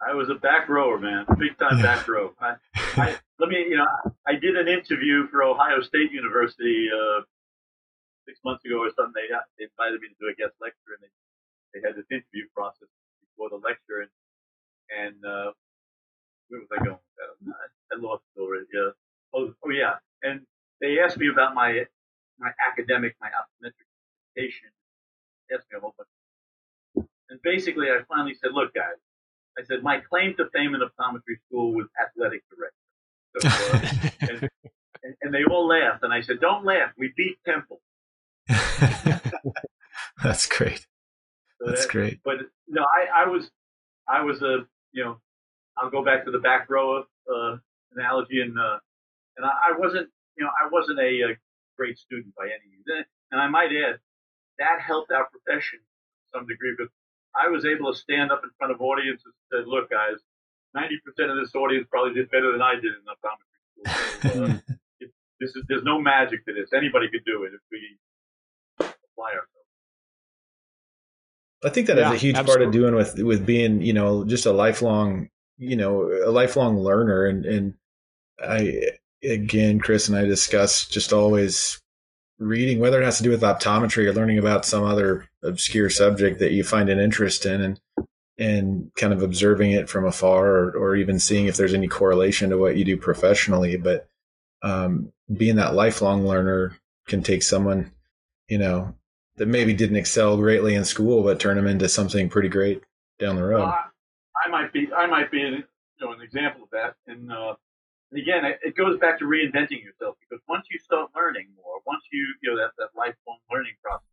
[0.00, 2.32] I was a back rower, man, big time back row.
[2.40, 2.54] I,
[2.96, 3.86] I, let me, you know,
[4.26, 7.22] I did an interview for Ohio State University uh,
[8.26, 9.12] six months ago or something.
[9.14, 11.12] They, they invited me to do a guest lecture, and they,
[11.74, 12.88] they had this interview process
[13.20, 14.10] before the lecture, and
[14.88, 15.50] and uh,
[16.48, 16.98] where was I going?
[17.92, 18.66] I lost it already.
[18.72, 18.90] Yeah.
[19.34, 19.98] Oh, oh yeah.
[20.22, 20.46] And
[20.80, 21.84] they asked me about my
[22.38, 23.86] my academic, my optometric
[24.36, 24.68] education.
[25.48, 27.06] They asked me a whole bunch.
[27.30, 28.98] And basically, I finally said, "Look, guys,"
[29.58, 32.84] I said, "my claim to fame in optometry school was athletic director."
[33.38, 34.50] So, uh, and,
[35.02, 36.92] and, and they all laughed, and I said, "Don't laugh.
[36.98, 37.80] We beat Temple."
[40.22, 40.86] That's great.
[41.58, 42.20] So That's that- great.
[42.24, 42.36] But
[42.68, 43.50] no, I, I was,
[44.08, 45.18] I was a, you know,
[45.76, 47.56] I'll go back to the back row uh,
[47.94, 48.78] analogy, and uh,
[49.36, 51.38] and I, I wasn't, you know, I wasn't a, a
[51.76, 54.00] great student by any means, and, and I might add
[54.58, 56.92] that helped our profession to some degree because
[57.34, 60.16] I was able to stand up in front of audiences and said, "Look, guys,
[60.74, 63.86] ninety percent of this audience probably did better than I did in optometry school.
[64.26, 64.58] So, uh,
[65.00, 65.10] it,
[65.40, 66.72] this is there's no magic to this.
[66.72, 67.98] Anybody could do it if we
[68.80, 69.52] apply ourselves."
[71.64, 74.24] I think that Yeah, is a huge part of doing with with being, you know,
[74.24, 75.28] just a lifelong,
[75.58, 77.26] you know, a lifelong learner.
[77.26, 77.74] And and
[78.40, 81.80] I again, Chris and I discuss just always
[82.38, 86.38] reading, whether it has to do with optometry or learning about some other obscure subject
[86.40, 87.80] that you find an interest in, and
[88.38, 92.50] and kind of observing it from afar, or, or even seeing if there's any correlation
[92.50, 93.76] to what you do professionally.
[93.76, 94.08] But
[94.62, 97.92] um, being that lifelong learner can take someone,
[98.48, 98.94] you know,
[99.36, 102.82] that maybe didn't excel greatly in school, but turn them into something pretty great
[103.18, 103.60] down the road.
[103.60, 103.84] Well,
[104.44, 105.62] I, might be, I might be, you
[106.00, 106.94] know, an example of that.
[107.06, 107.54] And, uh,
[108.16, 111.84] and again, it, it goes back to reinventing yourself because once you start learning more,
[111.84, 114.08] once you, you know, that, that lifelong learning process,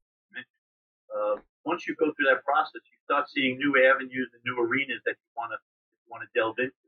[1.14, 5.00] uh, once you go through that process, you start seeing new avenues and new arenas
[5.06, 5.60] that you want to
[6.10, 6.86] want to delve into.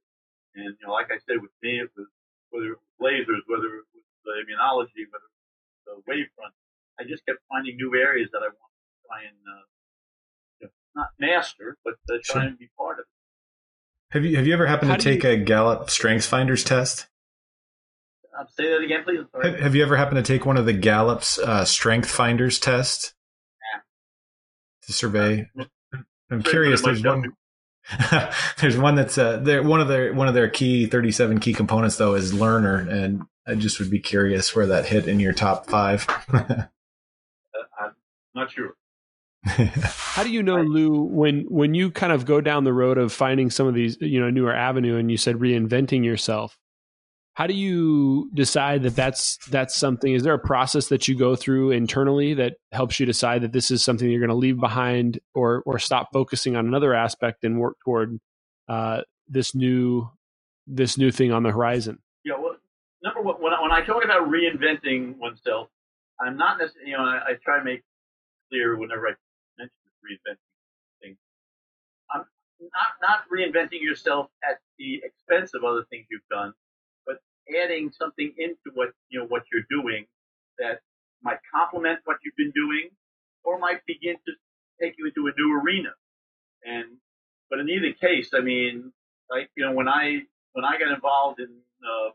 [0.56, 2.08] And you know, like I said, with me, it was
[2.52, 5.48] whether it was lasers, whether it was the immunology, whether it was
[5.86, 6.52] the wavefront.
[7.00, 9.66] I just kept finding new areas that I wanted to try and uh,
[10.60, 12.50] you know, not master, but uh, try Sure.
[12.50, 13.06] and be part of.
[14.16, 17.08] Have you have you ever happened How to do take a Gallup Strengths Finders test?
[18.38, 19.20] Um, say that again, please.
[19.30, 19.52] Sorry.
[19.52, 23.14] Have, have you ever happened to take one of the Gallup's uh, Strength Finders test
[24.84, 25.50] to survey?
[26.32, 26.82] I'm curious.
[26.82, 27.34] There's one.
[28.60, 29.62] there's one that's uh, there.
[29.62, 33.56] One of their one of their key 37 key components though is learner, and I
[33.56, 36.08] just would be curious where that hit in your top five.
[37.58, 37.92] Uh, I'm
[38.34, 38.76] not sure.
[39.46, 43.14] How do you know, Lou, when when you kind of go down the road of
[43.14, 46.58] finding some of these, you know, newer avenue, and you said reinventing yourself?
[47.36, 50.14] How do you decide that that's that's something?
[50.14, 53.70] Is there a process that you go through internally that helps you decide that this
[53.72, 57.60] is something you're going to leave behind, or or stop focusing on another aspect and
[57.60, 58.20] work toward
[58.68, 60.10] uh, this new
[60.66, 62.00] this new thing on the horizon?
[62.24, 62.56] Yeah, well,
[63.04, 65.68] number one, when I, when I talk about reinventing oneself,
[66.20, 67.84] I'm not necessarily, you know, I, I try to make
[68.50, 69.12] clear whenever I
[70.06, 70.38] reinventing
[71.02, 71.18] thing.
[72.12, 72.26] I'm
[72.62, 76.54] not, not reinventing yourself at the expense of other things you've done,
[77.06, 77.18] but
[77.64, 80.06] adding something into what, you know, what you're doing
[80.60, 80.82] that
[81.24, 82.90] might complement what you've been doing
[83.44, 84.34] or might begin to
[84.82, 85.90] take you into a new arena.
[86.66, 86.98] And,
[87.50, 88.92] but in either case, I mean,
[89.30, 90.22] like, you know, when I,
[90.54, 91.50] when I got involved in,
[91.84, 92.12] uh,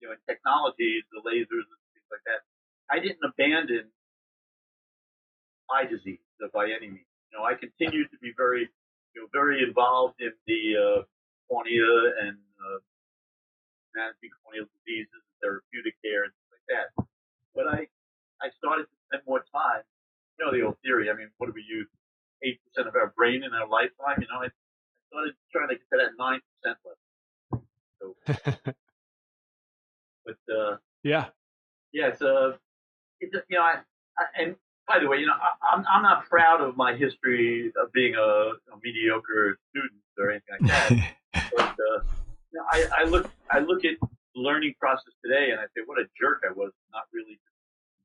[0.00, 2.42] you know, in technologies, the lasers and things like that,
[2.90, 3.90] I didn't abandon
[5.70, 6.18] eye disease.
[6.52, 7.11] by any means.
[7.32, 8.68] You know, I continued to be very,
[9.16, 11.00] you know, very involved in the uh,
[11.48, 12.78] cornea and uh,
[13.96, 16.86] managing corneal diseases, and therapeutic care, and things like that.
[17.56, 17.88] But I,
[18.44, 19.80] I started to spend more time.
[20.36, 21.08] You know, the old theory.
[21.08, 21.88] I mean, what do we use?
[22.44, 24.20] Eight percent of our brain in our lifetime.
[24.20, 27.00] You know, I, I started trying to get to that nine percent level.
[27.96, 28.04] So,
[30.26, 31.32] but uh, yeah,
[31.92, 32.58] yeah, it's a,
[33.20, 33.80] it's you know, I,
[34.18, 34.56] I, and
[34.88, 38.14] by the way, you know, I, I'm I'm not proud of my history of being
[38.14, 41.50] a, a mediocre student or anything like that.
[41.56, 41.98] but uh,
[42.52, 45.82] you know, I, I look I look at the learning process today and I say,
[45.84, 47.38] what a jerk I was, not really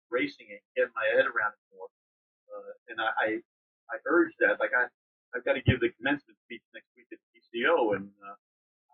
[0.05, 1.87] embracing it, getting my head around it more.
[2.47, 3.27] Uh, and I, I
[3.91, 4.59] I urge that.
[4.59, 4.87] Like I
[5.35, 8.37] I've got to give the commencement speech next week at PCO, and uh,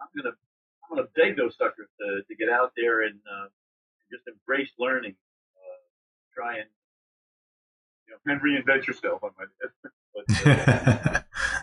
[0.02, 0.36] I'm gonna
[0.84, 3.48] I'm gonna beg those suckers to to get out there and uh,
[4.10, 5.16] just embrace learning.
[5.58, 5.82] Uh,
[6.34, 6.70] try and
[8.08, 9.22] you know, and reinvent yourself.
[9.24, 10.46] I might.
[10.46, 11.22] but, uh,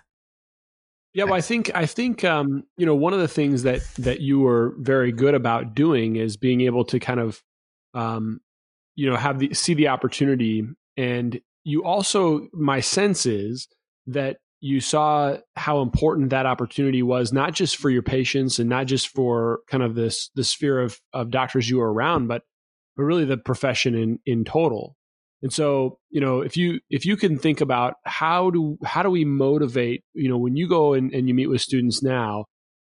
[1.15, 4.21] yeah, well, I think I think um, you know one of the things that that
[4.21, 7.43] you were very good about doing is being able to kind of
[7.95, 8.41] um,
[8.97, 10.65] you know have the see the opportunity,
[10.97, 13.69] and you also my sense is
[14.07, 18.87] that you saw how important that opportunity was not just for your patients and not
[18.87, 22.43] just for kind of this the sphere of of doctors you were around, but
[22.97, 24.97] but really the profession in in total.
[25.43, 29.11] And so, you know, if you if you can think about how do how do
[29.11, 32.45] we motivate, you know, when you go and, and you meet with students now,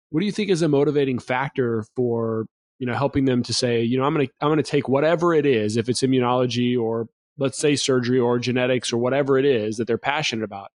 [0.10, 2.46] what do you think is a motivating factor for,
[2.78, 5.46] you know, helping them to say, you know, I'm gonna I'm gonna take whatever it
[5.48, 7.08] is, if it's immunology or
[7.40, 10.70] let's say surgery or genetics or whatever it is that they're passionate about.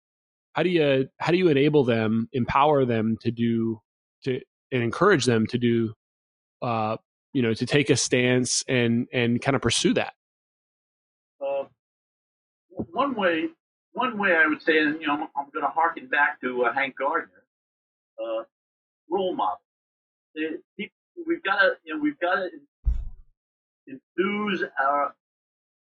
[0.55, 3.81] How do you how do you enable them, empower them to do
[4.25, 4.41] to
[4.73, 5.93] and encourage them to do
[6.63, 6.97] uh,
[7.35, 10.15] you know, to take a stance and and kind of pursue that?
[12.77, 13.49] One way,
[13.93, 16.65] one way I would say, and you know, I'm, I'm going to harken back to
[16.65, 17.45] uh, Hank Gardner,
[18.21, 18.45] uh,
[19.11, 19.61] role model.
[20.35, 20.63] It,
[21.27, 22.51] we've got to, you know, we've got to
[23.89, 25.15] enthuse our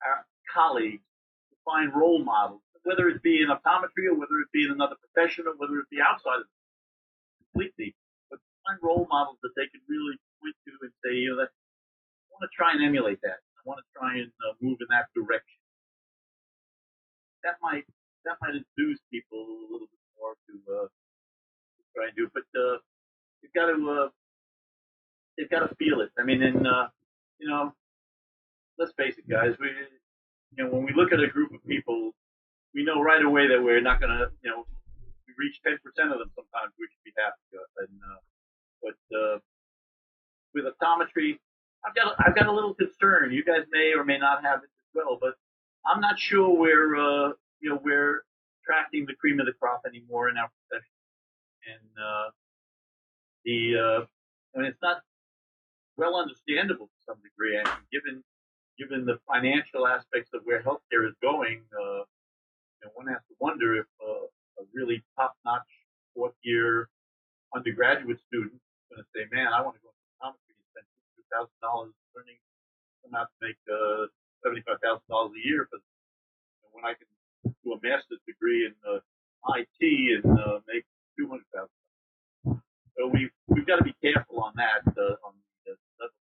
[0.05, 1.03] our colleagues
[1.51, 4.95] to find role models, whether it be in optometry or whether it be in another
[4.95, 6.55] profession or whether it be outside of it
[7.51, 7.95] completely,
[8.30, 11.51] but find role models that they can really point to and say, you know, that
[11.51, 13.43] I want to try and emulate that.
[13.59, 15.59] I want to try and uh, move in that direction
[17.43, 17.85] that might
[18.25, 20.87] that might enthuse people a little bit more to, uh,
[21.95, 22.29] try and do.
[22.33, 22.77] But uh,
[23.41, 24.09] you've got to uh,
[25.37, 26.11] you've got to feel it.
[26.19, 26.87] I mean, and uh,
[27.39, 27.73] you know,
[28.77, 29.55] let's face it, guys.
[29.59, 29.67] We
[30.57, 32.11] you know when we look at a group of people,
[32.73, 34.65] we know right away that we're not going to you know
[35.27, 36.31] we reach ten percent of them.
[36.35, 37.39] Sometimes we should be happy.
[37.79, 38.19] And uh,
[38.83, 39.37] but uh,
[40.53, 41.39] with optometry,
[41.85, 43.31] I've got I've got a little concern.
[43.31, 45.35] You guys may or may not have it as well, but
[45.89, 48.23] I'm not sure we're uh, you know we're
[48.63, 50.93] attracting the cream of the crop anymore in our profession,
[51.65, 52.29] and uh,
[53.45, 54.01] the uh,
[54.55, 55.01] I mean it's not
[55.97, 57.57] well understandable to some degree.
[57.57, 58.23] I mean, given
[58.77, 62.05] given the financial aspects of where healthcare is going, uh,
[62.79, 64.25] you know, one has to wonder if uh,
[64.61, 65.67] a really top-notch
[66.15, 66.87] fourth-year
[67.55, 70.87] undergraduate student is going to say, "Man, I want to go into optometry and spend
[71.17, 72.37] two thousand dollars learning,
[73.03, 74.07] come out to make uh,
[74.43, 75.81] seventy-five thousand dollars a year, but
[76.71, 77.07] when I can
[77.63, 78.99] do a master's degree in uh,
[79.55, 80.85] IT and uh, make
[81.17, 82.61] two hundred thousand.
[82.97, 85.33] So we we've got to be careful on that uh, on
[85.65, 86.13] the level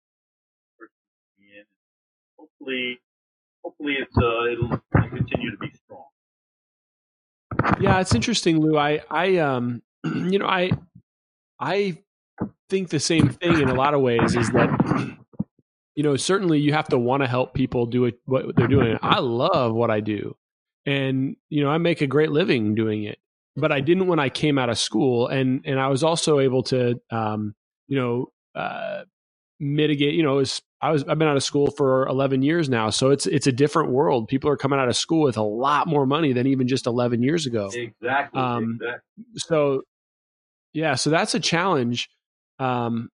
[1.39, 1.65] in.
[2.39, 3.01] Hopefully,
[3.65, 6.05] hopefully it's uh, it'll continue to be strong.
[7.81, 8.77] Yeah, it's interesting, Lou.
[8.77, 10.71] I I um you know I
[11.59, 11.99] I
[12.69, 15.17] think the same thing in a lot of ways is that
[15.97, 18.99] you know, certainly you have to want to help people do it, what they're doing.
[19.03, 20.37] I love what I do.
[20.85, 23.19] And, you know, I make a great living doing it,
[23.57, 25.27] but I didn't when I came out of school.
[25.27, 27.55] And, and I was also able to, um,
[27.89, 29.05] you know, uh,
[29.59, 32.91] mitigate, you know, was, I was, I've been out of school for 11 years now.
[32.91, 34.29] So it's, it's a different world.
[34.29, 37.23] People are coming out of school with a lot more money than even just 11
[37.23, 37.71] years ago.
[37.73, 38.39] Exactly.
[38.39, 39.01] Um, exactly.
[39.39, 39.83] So,
[40.75, 42.11] yeah, so that's a challenge.
[42.59, 43.09] Um,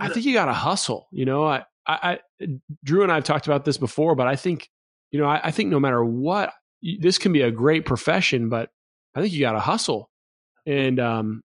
[0.00, 2.46] I think you got to hustle, you know, I, I, I,
[2.84, 4.68] Drew and I have talked about this before, but I think,
[5.10, 6.52] you know, I, I think no matter what,
[7.00, 8.70] this can be a great profession, but
[9.14, 10.10] I think you got to hustle,
[10.66, 11.42] and um,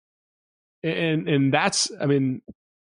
[0.83, 2.41] and and that's, I mean,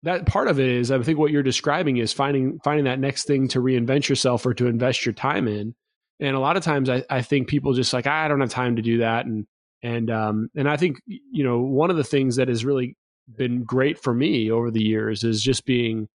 [0.04, 3.24] that part of it is, I think what you're describing is finding finding that next
[3.26, 5.74] thing to reinvent yourself or to invest your time in,
[6.20, 8.76] and a lot of times I, I think people just like I don't have time
[8.76, 9.46] to do that, and
[9.82, 12.96] and um, and I think you know one of the things that has really
[13.36, 16.08] been great for me over the years is just being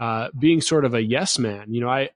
[0.00, 1.72] uh, being sort of a yes man.
[1.72, 2.08] You know, I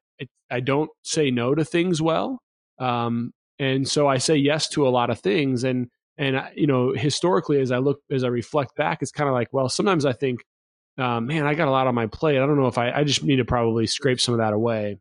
[0.50, 2.40] I don't say no to things well,
[2.78, 5.64] um, and so I say yes to a lot of things.
[5.64, 9.34] And and you know, historically, as I look as I reflect back, it's kind of
[9.34, 10.40] like, well, sometimes I think,
[10.98, 12.38] um, man, I got a lot on my plate.
[12.38, 14.98] I don't know if I I just need to probably scrape some of that away.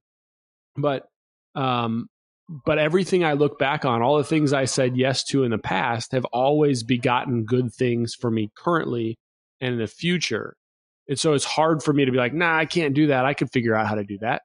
[0.75, 1.05] But
[1.55, 2.07] um,
[2.65, 5.57] but everything I look back on, all the things I said yes to in the
[5.57, 9.17] past, have always begotten good things for me currently
[9.61, 10.57] and in the future.
[11.07, 13.25] And so it's hard for me to be like, nah, I can't do that.
[13.25, 14.43] I can figure out how to do that.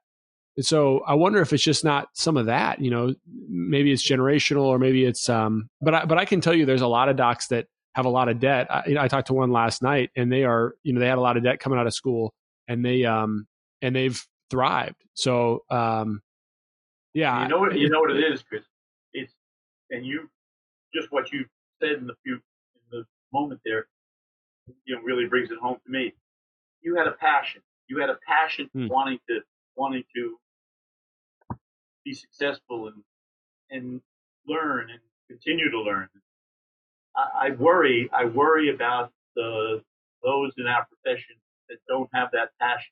[0.57, 3.13] And so I wonder if it's just not some of that, you know,
[3.47, 6.81] maybe it's generational or maybe it's, um, but I, but I can tell you there's
[6.81, 8.67] a lot of docs that have a lot of debt.
[8.69, 11.21] I, I talked to one last night and they are, you know, they had a
[11.21, 12.33] lot of debt coming out of school
[12.67, 13.47] and they, um,
[13.81, 15.01] and they've thrived.
[15.13, 16.21] So, um,
[17.13, 18.63] yeah, you know what you know what it is, Chris.
[19.13, 19.33] It's
[19.89, 20.29] and you
[20.93, 21.45] just what you
[21.81, 23.03] said in the few in the
[23.33, 23.87] moment there,
[24.85, 26.13] you know, really brings it home to me.
[26.81, 27.61] You had a passion.
[27.87, 28.87] You had a passion hmm.
[28.87, 29.39] wanting to
[29.75, 30.37] wanting to
[32.05, 33.03] be successful and
[33.69, 34.01] and
[34.47, 34.99] learn and
[35.29, 36.09] continue to learn.
[37.15, 38.09] I, I worry.
[38.13, 39.81] I worry about the
[40.23, 41.35] those in our profession
[41.69, 42.91] that don't have that passion,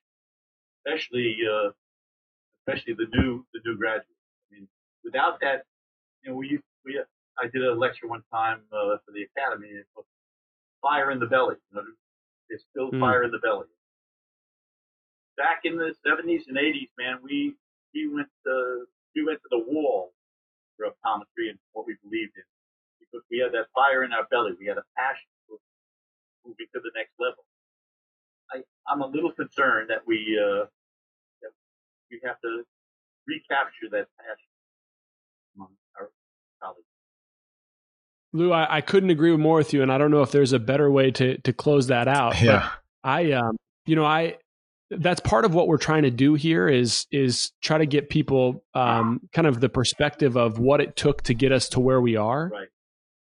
[0.84, 1.70] especially uh,
[2.66, 4.08] especially the new the new graduates.
[4.50, 4.68] I mean,
[5.04, 5.64] without that,
[6.22, 7.00] you know, we we
[7.38, 9.68] I did a lecture one time uh, for the academy.
[9.68, 10.04] It was
[10.82, 11.56] fire in the belly.
[11.70, 11.82] You know,
[12.48, 13.00] there's still mm.
[13.00, 13.66] fire in the belly.
[15.38, 17.54] Back in the 70s and 80s, man, we
[17.94, 18.84] we went to
[19.14, 20.12] we went to the wall
[20.76, 22.42] for optometry and what we believed in
[23.00, 24.52] because we had that fire in our belly.
[24.58, 25.58] We had a passion for
[26.44, 27.44] moving to the next level.
[28.52, 30.66] I, I'm a little concerned that we uh,
[31.42, 31.52] that
[32.10, 32.64] we have to
[33.26, 34.50] recapture that passion
[35.56, 35.68] among
[35.98, 36.10] our
[36.62, 36.84] colleagues.
[38.32, 40.58] Lou, I, I, couldn't agree more with you, and I don't know if there's a
[40.58, 42.40] better way to to close that out.
[42.40, 42.70] Yeah,
[43.04, 44.36] I, um, you know, I
[44.90, 48.64] that's part of what we're trying to do here is is try to get people
[48.74, 52.16] um, kind of the perspective of what it took to get us to where we
[52.16, 52.50] are.
[52.52, 52.68] Right.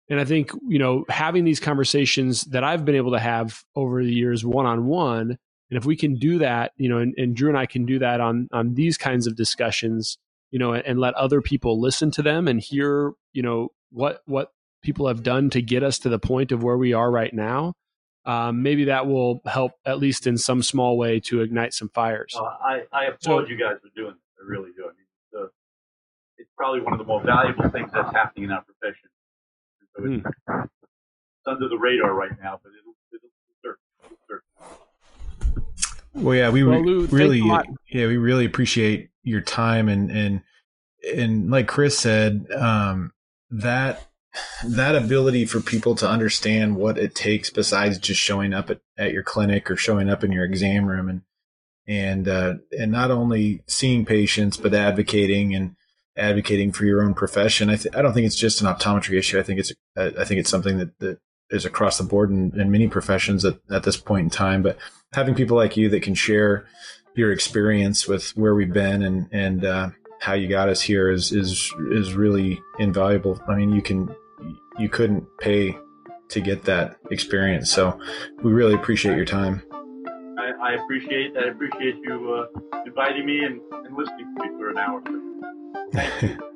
[0.09, 4.05] And I think you know having these conversations that I've been able to have over
[4.05, 5.39] the years, one on one,
[5.71, 7.99] and if we can do that, you know, and, and, Drew and I can do
[7.99, 10.19] that on on these kinds of discussions,
[10.51, 14.23] you know, and, and, let other people listen to them and hear, you know, what
[14.27, 14.53] what
[14.83, 17.75] people have done to get us to the point of where we are right now.
[18.27, 22.35] Um, maybe that will help, at least in some small way, to ignite some fires.
[22.37, 24.22] Uh, I, I applaud so, you guys for doing this.
[24.43, 24.83] I really do.
[24.83, 25.47] I mean, it's, uh,
[26.37, 29.09] it's, probably one of the more valuable things that's happening in our profession.
[29.97, 30.64] So it's, mm.
[30.64, 33.31] it's, under the radar right now, but it'll, it'll,
[33.64, 34.41] it'll,
[36.16, 40.41] it'll well, yeah, we well, Lou, really, yeah, we really appreciate your time and and
[41.14, 43.12] and like Chris said, um,
[43.51, 44.09] that
[44.64, 49.12] that ability for people to understand what it takes besides just showing up at, at
[49.12, 51.22] your clinic or showing up in your exam room and
[51.89, 55.76] and uh, and not only seeing patients but advocating and
[56.16, 57.70] advocating for your own profession.
[57.70, 59.39] I th- I don't think it's just an optometry issue.
[59.39, 61.18] I think it's I think it's something that that
[61.51, 64.62] is across the board in, in many professions at, at this point in time.
[64.62, 64.78] But
[65.12, 66.66] having people like you that can share
[67.14, 71.32] your experience with where we've been and and uh, how you got us here is
[71.32, 73.41] is is really invaluable.
[73.49, 74.14] I mean, you can
[74.79, 75.77] you couldn't pay
[76.29, 77.70] to get that experience.
[77.70, 77.99] So
[78.43, 79.62] we really appreciate your time.
[80.39, 84.70] I, I appreciate I appreciate you uh, inviting me and, and listening to me for
[84.70, 85.03] an hour.
[85.93, 86.53] Thank you.